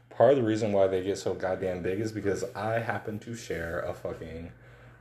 Part 0.10 0.32
of 0.32 0.38
the 0.38 0.44
reason 0.44 0.74
why 0.74 0.88
they 0.88 1.01
get 1.01 1.18
so 1.18 1.34
goddamn 1.34 1.82
big 1.82 2.01
is 2.01 2.12
because 2.12 2.44
I 2.53 2.80
happen 2.80 3.18
to 3.20 3.34
share 3.34 3.80
a 3.80 3.94
fucking 3.94 4.51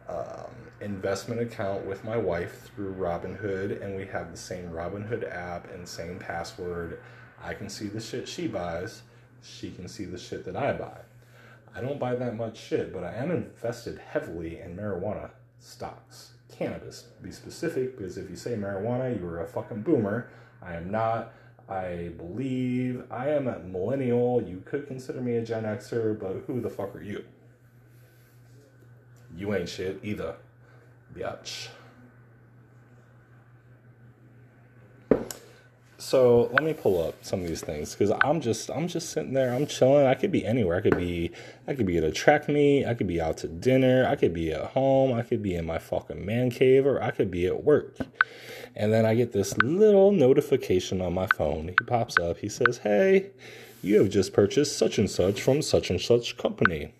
um, 0.09 0.55
investment 0.81 1.41
account 1.41 1.85
with 1.85 2.05
my 2.05 2.17
wife 2.17 2.71
through 2.75 2.95
Robinhood, 2.95 3.83
and 3.83 3.97
we 3.97 4.07
have 4.07 4.31
the 4.31 4.37
same 4.37 4.71
Robinhood 4.71 5.29
app 5.29 5.69
and 5.73 5.87
same 5.87 6.21
password. 6.21 7.01
I 7.43 7.55
can 7.55 7.69
see 7.69 7.89
the 7.89 8.01
shit 8.01 8.29
she 8.29 8.47
buys. 8.47 9.03
She 9.43 9.73
can 9.73 9.89
see 9.89 10.05
the 10.05 10.19
shit 10.19 10.45
that 10.45 10.57
I 10.57 10.75
buy. 10.75 11.01
I 11.75 11.81
don't 11.81 11.99
buy 11.99 12.15
that 12.15 12.37
much 12.37 12.57
shit, 12.57 12.93
but 12.93 13.03
I 13.03 13.15
am 13.15 13.33
invested 13.33 13.99
heavily 13.99 14.61
in 14.61 14.77
marijuana 14.77 15.31
stocks. 15.59 16.35
Cannabis, 16.57 17.07
be 17.21 17.33
specific, 17.33 17.97
because 17.97 18.17
if 18.17 18.31
you 18.31 18.37
say 18.37 18.55
marijuana, 18.55 19.19
you're 19.19 19.41
a 19.41 19.47
fucking 19.47 19.83
boomer. 19.83 20.31
I 20.63 20.75
am 20.75 20.91
not. 20.91 21.33
I 21.69 22.11
believe 22.17 23.05
I 23.11 23.29
am 23.29 23.47
a 23.47 23.61
millennial. 23.61 24.43
You 24.43 24.63
could 24.65 24.89
consider 24.89 25.21
me 25.21 25.37
a 25.37 25.43
Gen 25.45 25.65
Xer, 25.65 26.19
but 26.19 26.43
who 26.47 26.61
the 26.61 26.71
fuck 26.71 26.95
are 26.97 27.03
you? 27.03 27.25
You 29.37 29.55
ain't 29.55 29.69
shit 29.69 30.01
either, 30.03 30.35
bitch. 31.15 31.69
So 36.01 36.49
let 36.55 36.63
me 36.63 36.73
pull 36.73 37.07
up 37.07 37.15
some 37.23 37.43
of 37.43 37.47
these 37.47 37.61
things 37.61 37.95
because 37.95 38.11
I'm 38.25 38.41
just 38.41 38.71
I'm 38.71 38.89
just 38.89 39.11
sitting 39.11 39.35
there 39.35 39.53
I'm 39.53 39.67
chilling. 39.67 40.07
I 40.07 40.15
could 40.15 40.33
be 40.33 40.47
anywhere. 40.47 40.79
I 40.79 40.81
could 40.81 40.97
be 40.97 41.31
I 41.69 41.75
could 41.75 41.85
be 41.85 41.99
at 41.99 42.05
a 42.05 42.11
track 42.11 42.49
meet. 42.49 42.87
I 42.87 42.95
could 42.95 43.07
be 43.07 43.21
out 43.21 43.37
to 43.39 43.49
dinner. 43.49 44.07
I 44.09 44.17
could 44.17 44.33
be 44.33 44.51
at 44.51 44.71
home. 44.71 45.13
I 45.13 45.21
could 45.21 45.43
be 45.43 45.55
in 45.55 45.67
my 45.67 45.79
fucking 45.79 46.25
man 46.25 46.51
cave 46.51 46.87
or 46.87 47.03
I 47.03 47.11
could 47.11 47.31
be 47.31 47.47
at 47.47 47.65
work. 47.65 47.99
And 48.75 48.91
then 48.95 49.05
I 49.05 49.15
get 49.15 49.33
this 49.33 49.59
little 49.59 50.11
notification 50.11 51.03
on 51.03 51.13
my 51.13 51.27
phone. 51.37 51.69
He 51.69 51.85
pops 51.87 52.19
up. 52.19 52.39
He 52.39 52.49
says, 52.49 52.79
Hey, 52.79 53.33
you 53.83 53.99
have 53.99 54.09
just 54.09 54.33
purchased 54.33 54.79
such 54.79 54.97
and 54.97 55.11
such 55.11 55.43
from 55.43 55.61
such 55.61 55.91
and 55.91 56.01
such 56.01 56.39
company. 56.39 56.95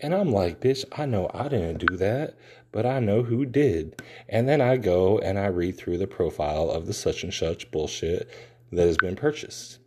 And 0.00 0.14
I'm 0.14 0.32
like, 0.32 0.58
Bitch, 0.58 0.86
I 0.92 1.04
know 1.04 1.30
I 1.34 1.48
didn't 1.48 1.86
do 1.86 1.98
that, 1.98 2.34
but 2.72 2.86
I 2.86 2.98
know 2.98 3.22
who 3.22 3.44
did. 3.44 4.02
And 4.28 4.48
then 4.48 4.60
I 4.60 4.78
go 4.78 5.18
and 5.18 5.38
I 5.38 5.46
read 5.46 5.76
through 5.76 5.98
the 5.98 6.06
profile 6.06 6.70
of 6.70 6.86
the 6.86 6.94
such 6.94 7.22
and 7.22 7.32
such 7.32 7.70
bullshit 7.70 8.28
that 8.72 8.86
has 8.86 8.96
been 8.96 9.16
purchased. 9.16 9.78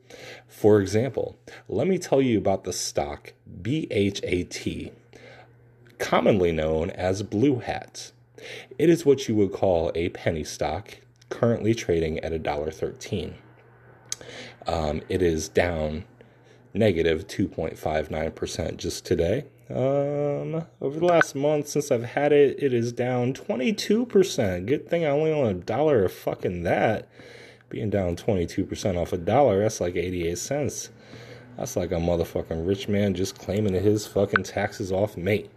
For 0.47 0.79
example, 0.79 1.37
let 1.67 1.87
me 1.87 1.97
tell 1.97 2.21
you 2.21 2.37
about 2.37 2.63
the 2.63 2.71
stock 2.71 3.33
BHAT, 3.61 4.91
commonly 5.97 6.51
known 6.51 6.91
as 6.91 7.23
Blue 7.23 7.59
Hat. 7.59 8.11
It 8.77 8.89
is 8.89 9.05
what 9.05 9.27
you 9.27 9.35
would 9.35 9.51
call 9.51 9.91
a 9.95 10.09
penny 10.09 10.43
stock 10.43 10.99
currently 11.29 11.73
trading 11.73 12.19
at 12.19 12.31
$1.13. 12.31 13.33
Um, 14.67 15.01
it 15.09 15.21
is 15.21 15.49
down 15.49 16.05
negative 16.73 17.27
2.59% 17.27 18.77
just 18.77 19.05
today. 19.05 19.45
Um, 19.67 20.63
over 20.79 20.99
the 20.99 21.05
last 21.05 21.33
month 21.33 21.69
since 21.69 21.91
I've 21.91 22.03
had 22.03 22.31
it, 22.31 22.61
it 22.61 22.73
is 22.73 22.91
down 22.91 23.33
22%. 23.33 24.65
Good 24.65 24.87
thing 24.87 25.05
I 25.05 25.09
only 25.09 25.31
own 25.31 25.47
a 25.47 25.53
dollar 25.55 26.05
of 26.05 26.13
fucking 26.13 26.63
that. 26.63 27.07
Being 27.69 27.89
down 27.89 28.15
22% 28.15 28.95
off 28.95 29.11
a 29.11 29.17
dollar, 29.17 29.61
that's 29.61 29.81
like 29.81 29.95
88 29.95 30.37
cents. 30.37 30.89
That's 31.57 31.75
like 31.75 31.91
a 31.91 31.95
motherfucking 31.95 32.67
rich 32.67 32.87
man 32.87 33.15
just 33.15 33.39
claiming 33.39 33.73
his 33.73 34.05
fucking 34.05 34.43
taxes 34.43 34.91
off 34.91 35.17
me. 35.17 35.49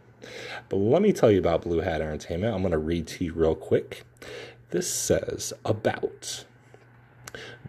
But 0.69 0.77
let 0.77 1.03
me 1.03 1.13
tell 1.13 1.31
you 1.31 1.39
about 1.39 1.63
Blue 1.63 1.81
Hat 1.81 2.01
Entertainment. 2.01 2.55
I'm 2.55 2.63
going 2.63 2.73
to 2.73 2.79
read 2.79 3.07
to 3.09 3.25
you 3.25 3.35
real 3.35 3.55
quick. 3.55 4.05
This 4.71 4.91
says 4.93 5.53
about 5.65 6.45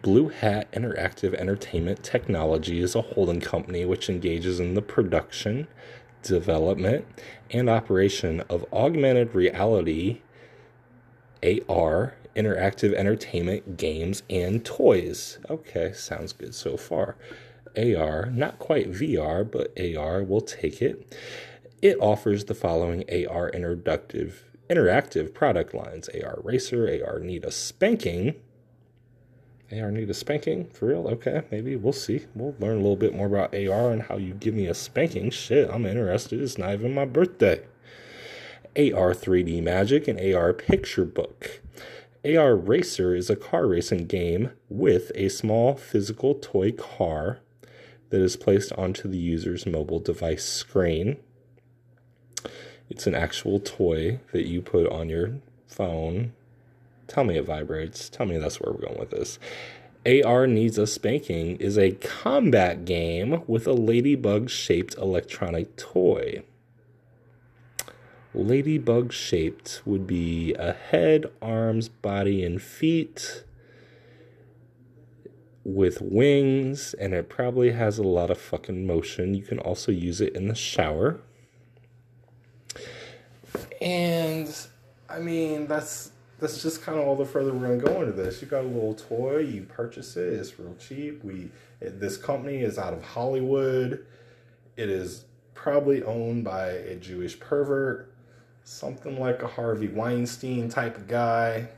Blue 0.02 0.28
Hat 0.28 0.70
Interactive 0.72 1.34
Entertainment 1.34 2.02
Technology 2.02 2.80
is 2.80 2.94
a 2.94 3.02
holding 3.02 3.40
company 3.40 3.84
which 3.84 4.08
engages 4.08 4.58
in 4.60 4.74
the 4.74 4.82
production, 4.82 5.68
development, 6.22 7.04
and 7.50 7.68
operation 7.68 8.40
of 8.48 8.64
augmented 8.72 9.34
reality 9.34 10.20
AR, 11.42 12.14
interactive 12.36 12.92
entertainment, 12.94 13.76
games, 13.76 14.22
and 14.28 14.64
toys. 14.64 15.38
Okay, 15.48 15.92
sounds 15.92 16.32
good 16.32 16.54
so 16.54 16.76
far. 16.76 17.16
AR, 17.76 18.26
not 18.26 18.58
quite 18.58 18.90
VR, 18.90 19.48
but 19.48 19.72
AR, 19.78 20.22
we'll 20.22 20.40
take 20.40 20.82
it. 20.82 21.16
It 21.80 21.96
offers 22.00 22.44
the 22.44 22.54
following 22.54 23.04
AR 23.08 23.50
interactive 23.50 24.34
interactive 24.68 25.34
product 25.34 25.74
lines 25.74 26.08
AR 26.10 26.38
Racer, 26.44 26.86
AR 27.04 27.18
Need 27.18 27.44
a 27.44 27.50
Spanking. 27.50 28.36
AR 29.72 29.90
Need 29.90 30.10
a 30.10 30.14
Spanking? 30.14 30.68
For 30.70 30.86
real? 30.86 31.06
Okay, 31.08 31.42
maybe. 31.50 31.76
We'll 31.76 31.92
see. 31.92 32.26
We'll 32.34 32.56
learn 32.58 32.78
a 32.78 32.80
little 32.80 32.96
bit 32.96 33.14
more 33.14 33.26
about 33.26 33.54
AR 33.54 33.92
and 33.92 34.02
how 34.02 34.16
you 34.16 34.34
give 34.34 34.54
me 34.54 34.66
a 34.66 34.74
spanking. 34.74 35.30
Shit, 35.30 35.70
I'm 35.70 35.86
interested. 35.86 36.40
It's 36.40 36.58
not 36.58 36.72
even 36.72 36.94
my 36.94 37.04
birthday. 37.04 37.60
AR 38.76 39.14
3D 39.14 39.62
Magic 39.62 40.08
and 40.08 40.20
AR 40.20 40.52
Picture 40.52 41.04
Book. 41.04 41.60
AR 42.24 42.54
Racer 42.54 43.14
is 43.14 43.30
a 43.30 43.36
car 43.36 43.66
racing 43.66 44.06
game 44.06 44.50
with 44.68 45.10
a 45.14 45.28
small 45.28 45.74
physical 45.74 46.34
toy 46.34 46.72
car 46.72 47.38
that 48.10 48.20
is 48.20 48.36
placed 48.36 48.72
onto 48.72 49.08
the 49.08 49.18
user's 49.18 49.66
mobile 49.66 50.00
device 50.00 50.44
screen. 50.44 51.16
It's 52.88 53.06
an 53.06 53.14
actual 53.14 53.60
toy 53.60 54.20
that 54.32 54.46
you 54.46 54.60
put 54.62 54.90
on 54.90 55.08
your 55.08 55.36
phone. 55.66 56.32
Tell 57.10 57.24
me 57.24 57.36
it 57.36 57.44
vibrates. 57.44 58.08
Tell 58.08 58.24
me 58.24 58.38
that's 58.38 58.60
where 58.60 58.72
we're 58.72 58.86
going 58.86 59.00
with 59.00 59.10
this. 59.10 59.40
AR 60.06 60.46
Needs 60.46 60.78
a 60.78 60.86
Spanking 60.86 61.56
is 61.56 61.76
a 61.76 61.90
combat 61.90 62.84
game 62.84 63.42
with 63.48 63.66
a 63.66 63.72
ladybug 63.72 64.48
shaped 64.48 64.94
electronic 64.94 65.74
toy. 65.76 66.44
Ladybug 68.32 69.12
shaped 69.12 69.82
would 69.84 70.06
be 70.06 70.54
a 70.54 70.72
head, 70.72 71.26
arms, 71.42 71.88
body, 71.88 72.44
and 72.44 72.62
feet 72.62 73.42
with 75.64 76.00
wings, 76.00 76.94
and 76.94 77.12
it 77.12 77.28
probably 77.28 77.72
has 77.72 77.98
a 77.98 78.04
lot 78.04 78.30
of 78.30 78.38
fucking 78.38 78.86
motion. 78.86 79.34
You 79.34 79.42
can 79.42 79.58
also 79.58 79.90
use 79.90 80.20
it 80.20 80.36
in 80.36 80.46
the 80.46 80.54
shower. 80.54 81.20
And 83.80 84.48
I 85.08 85.18
mean, 85.18 85.66
that's 85.66 86.12
that's 86.40 86.62
just 86.62 86.82
kind 86.82 86.98
of 86.98 87.06
all 87.06 87.16
the 87.16 87.24
further 87.24 87.52
we're 87.52 87.76
gonna 87.76 87.94
go 87.94 88.00
into 88.00 88.12
this. 88.12 88.40
You 88.40 88.48
got 88.48 88.64
a 88.64 88.68
little 88.68 88.94
toy, 88.94 89.38
you 89.38 89.62
purchase 89.62 90.16
it, 90.16 90.32
it's 90.32 90.58
real 90.58 90.74
cheap. 90.78 91.22
We 91.22 91.50
this 91.80 92.16
company 92.16 92.58
is 92.60 92.78
out 92.78 92.92
of 92.92 93.02
Hollywood. 93.02 94.06
It 94.76 94.88
is 94.88 95.24
probably 95.54 96.02
owned 96.02 96.44
by 96.44 96.70
a 96.70 96.96
Jewish 96.96 97.38
pervert, 97.38 98.12
something 98.64 99.20
like 99.20 99.42
a 99.42 99.46
Harvey 99.46 99.88
Weinstein 99.88 100.68
type 100.70 100.96
of 100.96 101.06
guy, 101.06 101.68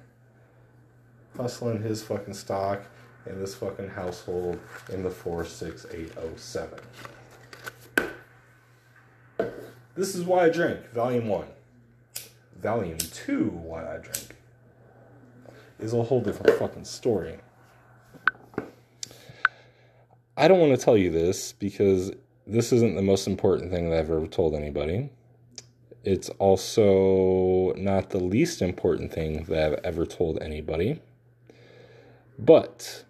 hustling 1.36 1.82
his 1.82 2.02
fucking 2.02 2.34
stock 2.34 2.84
in 3.26 3.40
this 3.40 3.54
fucking 3.54 3.88
household 3.88 4.60
in 4.92 5.02
the 5.02 5.10
46807. 5.10 6.78
This 9.94 10.14
is 10.14 10.24
why 10.24 10.46
I 10.46 10.48
drink, 10.48 10.90
volume 10.92 11.28
one. 11.28 11.48
Volume 12.60 12.98
two, 12.98 13.50
why 13.50 13.82
I 13.82 13.98
drink, 13.98 14.36
is 15.82 15.92
a 15.92 16.02
whole 16.02 16.20
different 16.20 16.58
fucking 16.58 16.84
story. 16.84 17.38
I 20.36 20.48
don't 20.48 20.60
want 20.60 20.78
to 20.78 20.82
tell 20.82 20.96
you 20.96 21.10
this 21.10 21.52
because 21.52 22.12
this 22.46 22.72
isn't 22.72 22.96
the 22.96 23.02
most 23.02 23.26
important 23.26 23.70
thing 23.70 23.90
that 23.90 23.98
I've 23.98 24.10
ever 24.10 24.26
told 24.26 24.54
anybody. 24.54 25.10
It's 26.04 26.30
also 26.30 27.74
not 27.74 28.10
the 28.10 28.18
least 28.18 28.62
important 28.62 29.12
thing 29.12 29.44
that 29.44 29.72
I've 29.72 29.80
ever 29.84 30.06
told 30.06 30.40
anybody. 30.40 31.00
But 32.38 33.04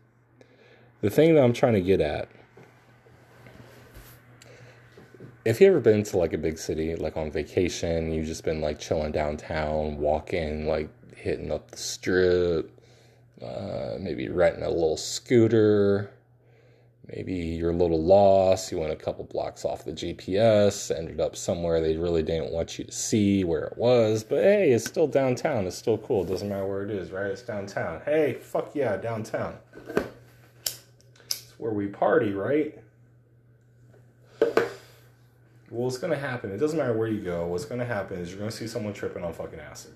the 1.01 1.11
thing 1.11 1.35
that 1.35 1.43
I'm 1.43 1.53
trying 1.53 1.75
to 1.75 1.81
get 1.81 2.01
at 2.01 2.29
if 5.45 5.61
you 5.61 5.67
ever 5.67 5.81
been 5.81 6.05
to 6.05 6.17
like 6.17 6.33
a 6.33 6.39
big 6.39 6.57
city, 6.59 6.95
like 6.95 7.17
on 7.17 7.31
vacation, 7.31 8.13
you've 8.13 8.27
just 8.27 8.45
been 8.45 8.61
like 8.61 8.79
chilling 8.79 9.11
downtown, 9.13 9.99
walking, 9.99 10.67
like 10.69 10.89
hitting 11.23 11.53
up 11.53 11.71
the 11.71 11.77
strip, 11.77 12.71
uh, 13.41 13.97
maybe 14.01 14.29
renting 14.29 14.65
a 14.65 14.69
little 14.69 14.97
scooter, 14.97 16.11
maybe 17.15 17.33
you're 17.33 17.71
a 17.71 17.77
little 17.77 18.03
lost, 18.03 18.73
you 18.73 18.79
went 18.79 18.93
a 18.93 18.97
couple 18.97 19.25
blocks 19.25 19.65
off 19.65 19.85
the 19.85 19.93
GPS, 19.93 20.97
ended 20.97 21.21
up 21.21 21.37
somewhere 21.37 21.81
they 21.81 21.97
really 21.97 22.25
didn't 22.25 22.51
want 22.51 22.77
you 22.77 22.85
to 22.85 22.93
see 22.93 23.45
where 23.45 23.65
it 23.65 23.79
was, 23.79 24.25
but 24.25 24.43
hey, 24.43 24.73
it's 24.73 24.85
still 24.85 25.07
downtown, 25.07 25.65
it's 25.67 25.77
still 25.77 25.99
cool, 25.99 26.25
it 26.25 26.29
doesn't 26.29 26.49
matter 26.49 26.67
where 26.67 26.83
it 26.83 26.91
is, 26.91 27.13
right? 27.13 27.27
It's 27.27 27.43
downtown. 27.43 28.01
Hey, 28.05 28.35
fuck 28.35 28.75
yeah, 28.75 28.97
downtown. 28.97 29.57
It's 31.27 31.55
where 31.57 31.73
we 31.73 31.87
party, 31.87 32.33
right? 32.33 32.77
Well, 35.71 35.85
what's 35.85 35.99
going 35.99 36.13
to 36.13 36.19
happen, 36.19 36.51
it 36.51 36.59
doesn't 36.59 36.79
matter 36.79 36.93
where 36.93 37.09
you 37.09 37.21
go, 37.21 37.47
what's 37.47 37.65
going 37.65 37.81
to 37.81 37.87
happen 37.87 38.19
is 38.19 38.31
you're 38.31 38.39
going 38.39 38.51
to 38.51 38.57
see 38.57 38.67
someone 38.67 38.93
tripping 38.93 39.25
on 39.25 39.33
fucking 39.33 39.61
acid. 39.61 39.93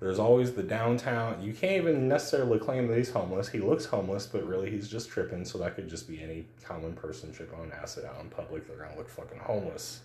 There's 0.00 0.18
always 0.18 0.52
the 0.52 0.62
downtown. 0.62 1.42
You 1.42 1.52
can't 1.52 1.72
even 1.72 2.08
necessarily 2.08 2.58
claim 2.58 2.86
that 2.86 2.96
he's 2.96 3.10
homeless. 3.10 3.48
He 3.48 3.58
looks 3.58 3.84
homeless, 3.84 4.26
but 4.26 4.46
really 4.46 4.70
he's 4.70 4.88
just 4.88 5.08
tripping. 5.10 5.44
So 5.44 5.58
that 5.58 5.74
could 5.74 5.88
just 5.88 6.08
be 6.08 6.22
any 6.22 6.46
common 6.62 6.92
person 6.92 7.32
tripping 7.32 7.58
on 7.58 7.72
acid 7.72 8.04
out 8.04 8.20
in 8.20 8.30
public. 8.30 8.68
They're 8.68 8.76
to 8.76 8.96
look 8.96 9.08
fucking 9.08 9.40
homeless 9.40 10.00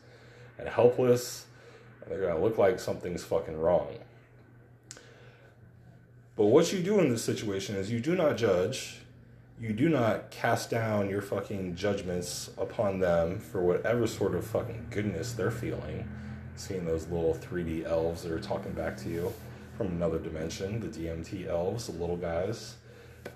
and 0.57 0.67
helpless. 0.67 1.45
And 2.01 2.11
they're 2.11 2.33
to 2.33 2.39
look 2.39 2.57
like 2.57 2.79
something's 2.79 3.23
fucking 3.23 3.55
wrong. 3.55 3.99
But 6.35 6.45
what 6.45 6.73
you 6.73 6.81
do 6.81 6.99
in 6.99 7.09
this 7.09 7.23
situation 7.23 7.75
is 7.75 7.91
you 7.91 7.99
do 7.99 8.15
not 8.15 8.37
judge 8.37 9.03
you 9.63 9.71
do 9.71 9.87
not 9.87 10.29
cast 10.31 10.69
down 10.69 11.09
your 11.09 11.21
fucking 11.21 11.75
judgments 11.75 12.49
upon 12.57 12.99
them 12.99 13.39
for 13.39 13.61
whatever 13.61 14.07
sort 14.07 14.35
of 14.35 14.45
fucking 14.45 14.87
goodness 14.89 15.33
they're 15.33 15.51
feeling. 15.51 16.05
Seeing 16.55 16.85
those 16.85 17.07
little 17.07 17.35
3D 17.35 17.85
elves 17.85 18.23
that 18.23 18.31
are 18.31 18.39
talking 18.39 18.73
back 18.73 18.97
to 18.97 19.09
you 19.09 19.33
from 19.77 19.87
another 19.87 20.19
dimension, 20.19 20.79
the 20.79 20.87
DMT 20.87 21.47
elves, 21.47 21.87
the 21.87 21.93
little 21.93 22.17
guys. 22.17 22.75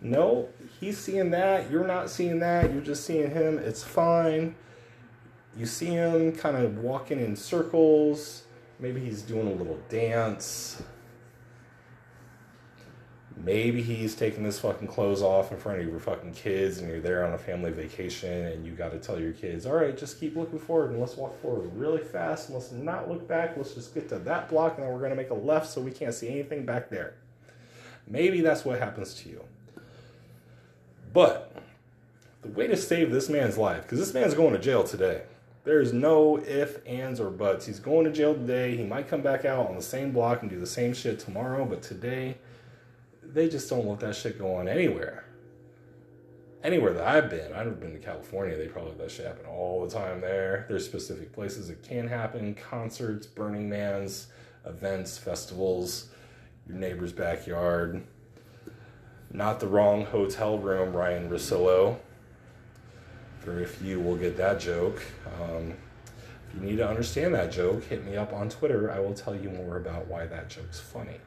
No, 0.02 0.50
he's 0.80 0.98
seeing 0.98 1.32
that. 1.32 1.72
You're 1.72 1.88
not 1.88 2.10
seeing 2.10 2.40
that. 2.40 2.72
You're 2.72 2.82
just 2.82 3.06
seeing 3.06 3.32
him. 3.32 3.58
It's 3.58 3.84
fine. 3.84 4.56
You 5.56 5.66
see 5.66 5.88
him 5.88 6.34
kind 6.34 6.58
of 6.58 6.78
walking 6.78 7.20
in 7.20 7.36
circles. 7.36 8.44
Maybe 8.80 9.00
he's 9.00 9.24
doing 9.24 9.48
a 9.48 9.54
little 9.54 9.80
dance. 9.90 10.84
Maybe 13.44 13.82
he's 13.82 14.16
taking 14.16 14.44
his 14.44 14.60
fucking 14.60 14.88
clothes 14.88 15.22
off 15.22 15.52
in 15.52 15.58
front 15.58 15.80
of 15.80 15.88
your 15.88 16.00
fucking 16.00 16.34
kids 16.34 16.80
and 16.80 16.90
you're 16.90 17.00
there 17.00 17.26
on 17.26 17.34
a 17.34 17.38
family 17.38 17.72
vacation 17.72 18.48
and 18.48 18.66
you 18.66 18.74
got 18.74 18.92
to 18.92 18.98
tell 18.98 19.20
your 19.20 19.32
kids, 19.32 19.66
all 19.66 19.76
right, 19.76 19.96
just 19.98 20.20
keep 20.20 20.36
looking 20.36 20.60
forward 20.60 20.92
and 20.92 21.00
let's 21.00 21.16
walk 21.16 21.40
forward 21.42 21.70
really 21.76 22.02
fast 22.02 22.50
and 22.50 22.58
let's 22.58 22.72
not 22.72 23.10
look 23.10 23.28
back. 23.28 23.56
Let's 23.56 23.74
just 23.74 23.94
get 23.94 24.10
to 24.10 24.20
that 24.20 24.50
block 24.50 24.76
and 24.76 24.84
then 24.84 24.92
we're 24.92 25.00
going 25.00 25.12
to 25.12 25.16
make 25.16 25.30
a 25.30 25.36
left 25.36 25.70
so 25.70 25.82
we 25.82 25.92
can't 25.92 26.14
see 26.14 26.30
anything 26.30 26.66
back 26.66 26.90
there. 26.90 27.14
Maybe 28.08 28.42
that's 28.42 28.66
what 28.66 28.80
happens 28.80 29.14
to 29.16 29.30
you. 29.30 29.44
But 31.14 31.56
the 32.42 32.50
way 32.50 32.68
to 32.68 32.78
save 32.78 33.12
this 33.12 33.30
man's 33.30 33.58
life, 33.58 33.84
because 33.84 34.00
this 34.00 34.14
man's 34.14 34.34
going 34.34 34.54
to 34.54 34.60
jail 34.60 34.84
today. 34.84 35.24
There's 35.64 35.92
no 35.92 36.38
if, 36.38 36.80
ands, 36.88 37.20
or 37.20 37.30
buts. 37.30 37.66
He's 37.66 37.80
going 37.80 38.06
to 38.06 38.12
jail 38.12 38.34
today. 38.34 38.78
He 38.78 38.84
might 38.84 39.10
come 39.10 39.22
back 39.22 39.44
out 39.44 39.68
on 39.68 39.76
the 39.76 39.82
same 39.82 40.12
block 40.12 40.42
and 40.42 40.50
do 40.50 40.60
the 40.60 40.66
same 40.66 40.94
shit 40.94 41.20
tomorrow, 41.20 41.66
but 41.66 41.82
today 41.82 42.38
they 43.34 43.50
just 43.50 43.70
don't 43.70 43.86
let 43.86 44.00
that 44.00 44.16
shit 44.16 44.40
go 44.40 44.56
on 44.56 44.68
anywhere. 44.68 45.26
Anywhere 46.64 46.94
that 46.94 47.08
I've 47.08 47.30
been, 47.30 47.54
I've 47.54 47.80
been 47.80 47.94
to 47.94 48.00
California, 48.00 48.58
they 48.58 48.68
probably 48.68 48.92
let 48.92 49.00
that 49.00 49.12
shit 49.12 49.28
happen 49.28 49.46
all 49.46 49.86
the 49.86 49.94
time 49.94 50.22
there. 50.22 50.66
There's 50.68 50.86
specific 50.86 51.32
places 51.32 51.70
it 51.70 51.84
can 51.84 52.08
happen 52.08 52.56
concerts, 52.56 53.28
Burning 53.28 53.70
Mans, 53.70 54.28
events, 54.66 55.18
festivals, 55.18 56.10
your 56.68 56.78
neighbor's 56.78 57.14
backyard. 57.14 58.04
Not 59.32 59.60
the 59.60 59.68
wrong 59.68 60.06
hotel 60.06 60.58
room, 60.58 60.94
Ryan 60.94 61.30
Rosillo. 61.30 62.00
Very 63.42 63.66
few 63.66 64.00
will 64.00 64.18
get 64.18 64.36
that 64.38 64.60
joke. 64.60 65.02
Um, 65.40 65.74
if 66.50 66.56
you 66.56 66.62
need 66.62 66.78
to 66.78 66.88
understand 66.88 67.36
that 67.36 67.52
joke, 67.52 67.84
hit 67.84 68.06
me 68.06 68.18
up 68.18 68.34
on 68.34 68.50
Twitter. 68.50 68.92
I 68.92 69.00
will 69.00 69.14
tell 69.14 69.36
you 69.36 69.50
more 69.50 69.78
about 69.78 70.08
why 70.08 70.26
that 70.26 70.50
joke's 70.50 70.80
funny. 70.80 71.20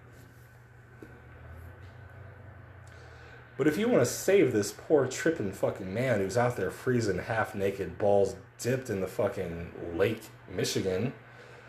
But 3.60 3.68
if 3.68 3.76
you 3.76 3.90
want 3.90 4.00
to 4.00 4.10
save 4.10 4.54
this 4.54 4.72
poor 4.72 5.06
tripping 5.06 5.52
fucking 5.52 5.92
man 5.92 6.20
who's 6.20 6.38
out 6.38 6.56
there 6.56 6.70
freezing 6.70 7.18
half 7.18 7.54
naked, 7.54 7.98
balls 7.98 8.34
dipped 8.58 8.88
in 8.88 9.02
the 9.02 9.06
fucking 9.06 9.70
Lake 9.96 10.22
Michigan 10.50 11.12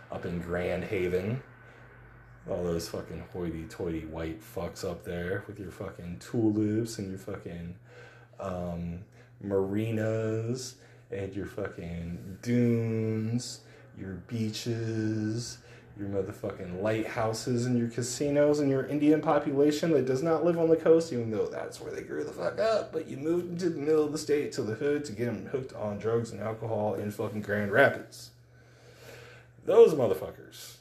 up 0.09 0.25
in 0.25 0.39
Grand 0.39 0.85
Haven, 0.85 1.43
all 2.49 2.63
those 2.63 2.87
fucking 2.87 3.25
hoity 3.33 3.65
toity 3.65 4.05
white 4.05 4.39
fucks 4.41 4.89
up 4.89 5.03
there 5.03 5.43
with 5.47 5.59
your 5.59 5.69
fucking 5.69 6.19
tulips 6.19 6.97
and 6.97 7.09
your 7.09 7.19
fucking 7.19 7.75
um, 8.39 8.99
marinas 9.41 10.75
and 11.11 11.35
your 11.35 11.45
fucking 11.45 12.37
dunes, 12.41 13.63
your 13.99 14.13
beaches, 14.29 15.57
your 15.99 16.09
motherfucking 16.09 16.81
lighthouses 16.81 17.65
and 17.65 17.77
your 17.77 17.89
casinos 17.89 18.59
and 18.59 18.69
your 18.69 18.85
Indian 18.85 19.21
population 19.21 19.91
that 19.91 20.05
does 20.05 20.23
not 20.23 20.43
live 20.43 20.57
on 20.57 20.69
the 20.69 20.75
coast, 20.75 21.11
even 21.11 21.31
though 21.31 21.47
that's 21.47 21.79
where 21.79 21.93
they 21.93 22.01
grew 22.01 22.23
the 22.23 22.31
fuck 22.31 22.59
up. 22.59 22.91
But 22.91 23.07
you 23.07 23.17
moved 23.17 23.51
into 23.51 23.69
the 23.69 23.79
middle 23.79 24.05
of 24.05 24.11
the 24.11 24.17
state 24.17 24.51
to 24.53 24.61
the 24.61 24.75
hood 24.75 25.05
to 25.05 25.11
get 25.11 25.25
them 25.25 25.47
hooked 25.47 25.73
on 25.73 25.99
drugs 25.99 26.31
and 26.31 26.41
alcohol 26.41 26.95
in 26.95 27.11
fucking 27.11 27.41
Grand 27.41 27.71
Rapids. 27.71 28.31
Those 29.65 29.93
motherfuckers. 29.93 30.77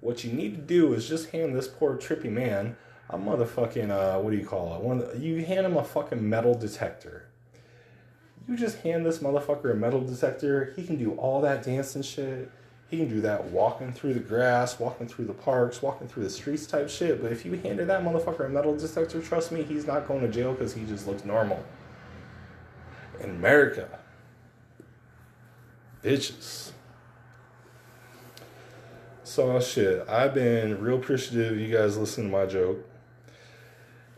What 0.00 0.22
you 0.22 0.32
need 0.32 0.54
to 0.54 0.62
do 0.62 0.92
is 0.92 1.08
just 1.08 1.30
hand 1.30 1.56
this 1.56 1.66
poor 1.66 1.96
trippy 1.96 2.30
man 2.30 2.76
a 3.10 3.16
motherfucking 3.16 3.90
uh, 3.90 4.20
what 4.20 4.30
do 4.30 4.36
you 4.36 4.46
call 4.46 4.74
it? 4.76 4.82
One 4.82 4.98
the, 4.98 5.18
you 5.18 5.44
hand 5.44 5.66
him 5.66 5.76
a 5.76 5.84
fucking 5.84 6.28
metal 6.28 6.54
detector. 6.54 7.24
You 8.46 8.56
just 8.56 8.78
hand 8.78 9.04
this 9.04 9.18
motherfucker 9.18 9.72
a 9.72 9.74
metal 9.74 10.00
detector. 10.00 10.72
He 10.76 10.84
can 10.84 10.96
do 10.96 11.12
all 11.12 11.40
that 11.42 11.62
dancing 11.62 12.02
shit 12.02 12.50
he 12.88 12.96
can 12.96 13.08
do 13.08 13.20
that 13.20 13.44
walking 13.44 13.92
through 13.92 14.14
the 14.14 14.20
grass, 14.20 14.80
walking 14.80 15.06
through 15.06 15.26
the 15.26 15.34
parks, 15.34 15.82
walking 15.82 16.08
through 16.08 16.24
the 16.24 16.30
streets 16.30 16.66
type 16.66 16.88
shit. 16.88 17.20
But 17.22 17.32
if 17.32 17.44
you 17.44 17.52
handed 17.52 17.86
that 17.88 18.02
motherfucker 18.02 18.46
a 18.46 18.48
metal 18.48 18.76
detector, 18.76 19.20
trust 19.20 19.52
me, 19.52 19.62
he's 19.62 19.86
not 19.86 20.08
going 20.08 20.22
to 20.22 20.28
jail 20.28 20.52
because 20.52 20.72
he 20.72 20.84
just 20.86 21.06
looks 21.06 21.24
normal. 21.24 21.62
In 23.20 23.30
America, 23.30 23.98
bitches. 26.02 26.70
So 29.22 29.60
shit, 29.60 30.08
I've 30.08 30.32
been 30.32 30.80
real 30.80 30.96
appreciative 30.96 31.58
you 31.58 31.76
guys 31.76 31.98
listening 31.98 32.28
to 32.28 32.32
my 32.32 32.46
joke. 32.46 32.87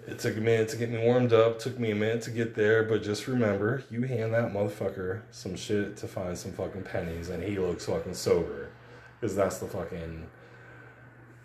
It 0.07 0.19
took 0.19 0.37
a 0.37 0.41
minute 0.41 0.69
to 0.71 0.77
get 0.77 0.91
me 0.91 0.99
warmed 0.99 1.33
up, 1.33 1.59
took 1.59 1.79
me 1.79 1.91
a 1.91 1.95
minute 1.95 2.23
to 2.23 2.31
get 2.31 2.55
there, 2.55 2.83
but 2.83 3.03
just 3.03 3.27
remember, 3.27 3.85
you 3.91 4.03
hand 4.03 4.33
that 4.35 4.53
motherfucker 4.53 5.23
some 5.31 5.57
shit 5.57 5.97
to 5.99 6.09
find 6.09 6.37
some 6.37 6.53
fucking 6.53 6.83
pennies 6.83 7.29
and 7.29 7.43
he 7.43 7.59
looks 7.59 7.87
fucking 7.87 8.15
sober. 8.15 8.71
Because 9.21 9.37
that's 9.37 9.59
the 9.59 9.67
fucking 9.67 10.27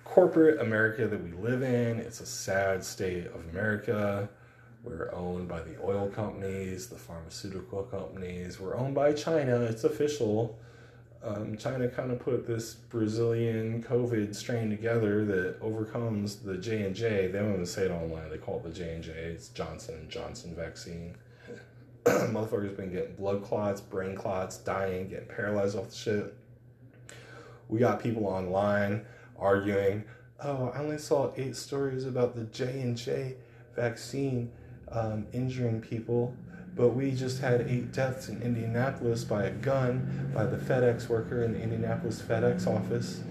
corporate 0.06 0.62
America 0.62 1.08
that 1.08 1.22
we 1.22 1.32
live 1.32 1.62
in. 1.62 2.00
It's 2.00 2.22
a 2.22 2.26
sad 2.26 2.84
state 2.84 3.28
of 3.28 3.44
America. 3.52 4.30
We're 4.84 5.14
owned 5.14 5.48
by 5.50 5.62
the 5.62 5.76
oil 5.84 6.08
companies, 6.08 6.88
the 6.88 6.96
pharmaceutical 6.96 7.84
companies. 7.84 8.60
We're 8.60 8.78
owned 8.78 8.96
by 8.96 9.14
China. 9.14 9.62
It's 9.62 9.84
official 9.84 10.58
um, 11.26 11.58
China 11.58 11.88
kind 11.88 12.12
of 12.12 12.20
put 12.20 12.46
this 12.46 12.76
Brazilian 12.76 13.84
COVID 13.84 14.36
strain 14.36 14.70
together 14.70 15.26
that 15.26 15.58
overcomes 15.60 16.38
the 16.38 16.58
J 16.58 16.84
and 16.84 16.96
J. 16.96 17.28
They 17.28 17.40
don't 17.40 17.54
even 17.54 17.66
say 17.66 17.86
it 17.86 17.92
online. 17.92 18.30
They 18.30 18.38
call 18.38 18.58
it 18.58 18.64
the 18.64 18.70
J 18.70 18.94
and 18.94 19.04
J. 19.04 19.12
It's 19.12 19.50
Johnson 19.50 19.96
and 19.96 20.10
Johnson 20.10 20.54
vaccine. 20.56 21.16
Motherfuckers 22.06 22.78
been 22.78 22.92
getting 22.92 23.16
blood 23.16 23.44
clots, 23.44 23.82
brain 23.82 24.16
clots, 24.16 24.58
dying, 24.58 25.08
getting 25.08 25.28
paralyzed 25.28 25.76
off 25.76 25.90
the 25.90 25.96
shit. 25.96 26.36
We 27.68 27.80
got 27.80 28.02
people 28.04 28.28
online 28.28 29.06
arguing. 29.40 30.04
Oh, 30.44 30.70
I 30.76 30.80
only 30.80 31.00
saw 31.00 31.32
eight 31.38 31.56
stories 31.56 32.06
about 32.06 32.36
the 32.36 32.44
J 32.44 32.82
and 32.82 32.96
J 32.96 33.36
vaccine 33.76 34.52
um, 34.92 35.26
injuring 35.34 35.82
people 35.82 36.36
but 36.76 36.90
we 36.90 37.12
just 37.12 37.40
had 37.40 37.62
eight 37.62 37.94
deaths 37.94 38.28
in 38.28 38.42
Indianapolis 38.42 39.24
by 39.24 39.46
a 39.46 39.52
gun 39.52 40.30
by 40.34 40.46
the 40.46 40.58
FedEx 40.58 41.08
worker 41.08 41.44
in 41.44 41.54
the 41.54 41.62
Indianapolis 41.62 42.22
FedEx 42.22 42.68
office. 42.68 43.22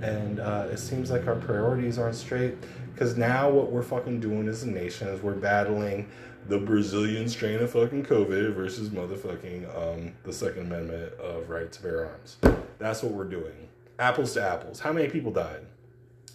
And 0.00 0.40
uh, 0.40 0.68
it 0.70 0.78
seems 0.78 1.10
like 1.10 1.26
our 1.26 1.36
priorities 1.36 1.98
aren't 1.98 2.16
straight 2.16 2.56
because 2.94 3.16
now 3.16 3.50
what 3.50 3.70
we're 3.70 3.82
fucking 3.82 4.20
doing 4.20 4.48
as 4.48 4.62
a 4.62 4.70
nation 4.70 5.08
is 5.08 5.22
we're 5.22 5.34
battling 5.34 6.08
the 6.48 6.58
Brazilian 6.58 7.28
strain 7.28 7.58
of 7.60 7.70
fucking 7.70 8.04
COVID 8.04 8.54
versus 8.54 8.90
motherfucking 8.90 9.76
um, 9.76 10.12
the 10.24 10.32
Second 10.32 10.66
Amendment 10.66 11.12
of 11.14 11.48
right 11.48 11.70
to 11.72 11.82
bear 11.82 12.06
arms. 12.06 12.36
That's 12.78 13.02
what 13.02 13.12
we're 13.12 13.24
doing. 13.24 13.68
Apples 13.98 14.34
to 14.34 14.42
apples. 14.42 14.80
How 14.80 14.92
many 14.92 15.08
people 15.08 15.30
died? 15.30 15.64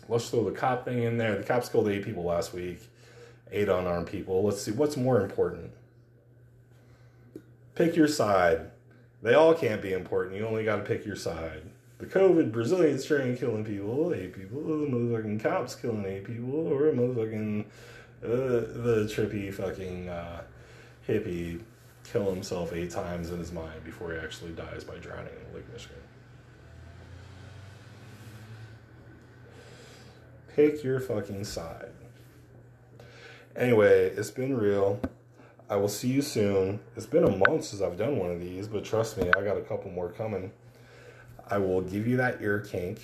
Let's 0.07 0.29
throw 0.29 0.43
the 0.43 0.51
cop 0.51 0.85
thing 0.85 1.03
in 1.03 1.17
there. 1.17 1.37
The 1.37 1.43
cops 1.43 1.69
killed 1.69 1.87
eight 1.89 2.03
people 2.03 2.23
last 2.23 2.53
week, 2.53 2.79
eight 3.51 3.69
unarmed 3.69 4.07
people. 4.07 4.43
Let's 4.43 4.61
see 4.61 4.71
what's 4.71 4.97
more 4.97 5.21
important 5.21 5.71
pick 7.79 7.95
your 7.95 8.09
side. 8.09 8.71
They 9.21 9.33
all 9.33 9.53
can't 9.53 9.81
be 9.81 9.93
important. 9.93 10.35
You 10.35 10.45
only 10.45 10.65
got 10.65 10.75
to 10.75 10.83
pick 10.83 11.05
your 11.05 11.15
side. 11.15 11.63
The 11.97 12.05
COVID 12.05 12.51
Brazilian 12.51 12.99
strain 12.99 13.37
killing 13.37 13.63
people, 13.63 14.13
eight 14.13 14.33
people. 14.33 14.61
The 14.61 14.85
motherfucking 14.85 15.41
cops 15.41 15.75
killing 15.75 16.05
eight 16.05 16.25
people, 16.25 16.67
or 16.67 16.89
a 16.89 16.93
motherfucking 16.93 17.65
uh, 18.21 18.27
the 18.27 19.09
trippy 19.09 19.53
fucking 19.53 20.09
uh, 20.09 20.41
hippie 21.07 21.61
kill 22.03 22.29
himself 22.29 22.73
eight 22.73 22.91
times 22.91 23.29
in 23.29 23.39
his 23.39 23.53
mind 23.53 23.83
before 23.85 24.11
he 24.11 24.19
actually 24.19 24.51
dies 24.51 24.83
by 24.83 24.95
drowning 24.97 25.33
in 25.47 25.55
Lake 25.55 25.71
Michigan. 25.71 25.97
Pick 30.53 30.83
your 30.83 30.99
fucking 30.99 31.45
side. 31.45 31.91
Anyway, 33.55 34.09
it's 34.09 34.31
been 34.31 34.57
real. 34.57 34.99
I 35.69 35.75
will 35.75 35.87
see 35.87 36.07
you 36.07 36.23
soon. 36.23 36.79
It's 36.95 37.05
been 37.05 37.23
a 37.23 37.37
month 37.37 37.65
since 37.65 37.83
I've 37.83 37.95
done 37.97 38.17
one 38.17 38.31
of 38.31 38.41
these, 38.41 38.67
but 38.67 38.83
trust 38.83 39.17
me, 39.17 39.29
I 39.37 39.43
got 39.43 39.55
a 39.55 39.61
couple 39.61 39.91
more 39.91 40.09
coming. 40.09 40.51
I 41.47 41.59
will 41.59 41.81
give 41.81 42.07
you 42.07 42.17
that 42.17 42.41
ear 42.41 42.59
kink. 42.59 42.99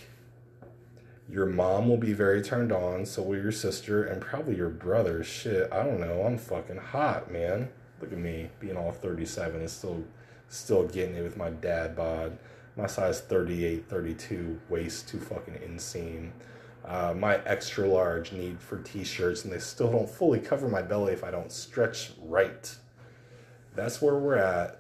Your 1.29 1.45
mom 1.45 1.87
will 1.87 1.97
be 1.97 2.13
very 2.13 2.41
turned 2.41 2.71
on, 2.71 3.05
so 3.05 3.21
will 3.21 3.37
your 3.37 3.51
sister, 3.51 4.03
and 4.03 4.19
probably 4.19 4.55
your 4.55 4.69
brother. 4.69 5.23
Shit, 5.23 5.71
I 5.71 5.83
don't 5.83 5.99
know. 5.99 6.23
I'm 6.23 6.39
fucking 6.39 6.77
hot, 6.77 7.31
man. 7.31 7.69
Look 8.01 8.11
at 8.11 8.17
me, 8.17 8.49
being 8.59 8.77
all 8.77 8.91
37 8.91 9.61
and 9.61 9.69
still 9.69 10.03
still 10.49 10.87
getting 10.87 11.15
it 11.15 11.21
with 11.21 11.37
my 11.37 11.51
dad 11.51 11.95
bod. 11.95 12.37
My 12.75 12.87
size 12.87 13.21
38, 13.21 13.87
32, 13.87 14.59
waist 14.69 15.07
too 15.07 15.19
fucking 15.19 15.55
inseam 15.55 16.31
uh, 16.87 17.13
my 17.17 17.37
extra 17.45 17.87
large 17.87 18.31
need 18.31 18.59
for 18.59 18.77
t-shirts 18.77 19.43
and 19.43 19.51
they 19.51 19.59
still 19.59 19.91
don't 19.91 20.09
fully 20.09 20.39
cover 20.39 20.67
my 20.69 20.81
belly 20.81 21.13
if 21.13 21.23
I 21.23 21.31
don't 21.31 21.51
stretch 21.51 22.11
right. 22.21 22.75
That's 23.75 24.01
where 24.01 24.15
we're 24.15 24.37
at. 24.37 24.79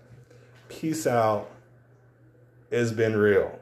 Peace 0.69 1.07
out. 1.07 1.49
It's 2.71 2.91
been 2.91 3.15
real. 3.15 3.59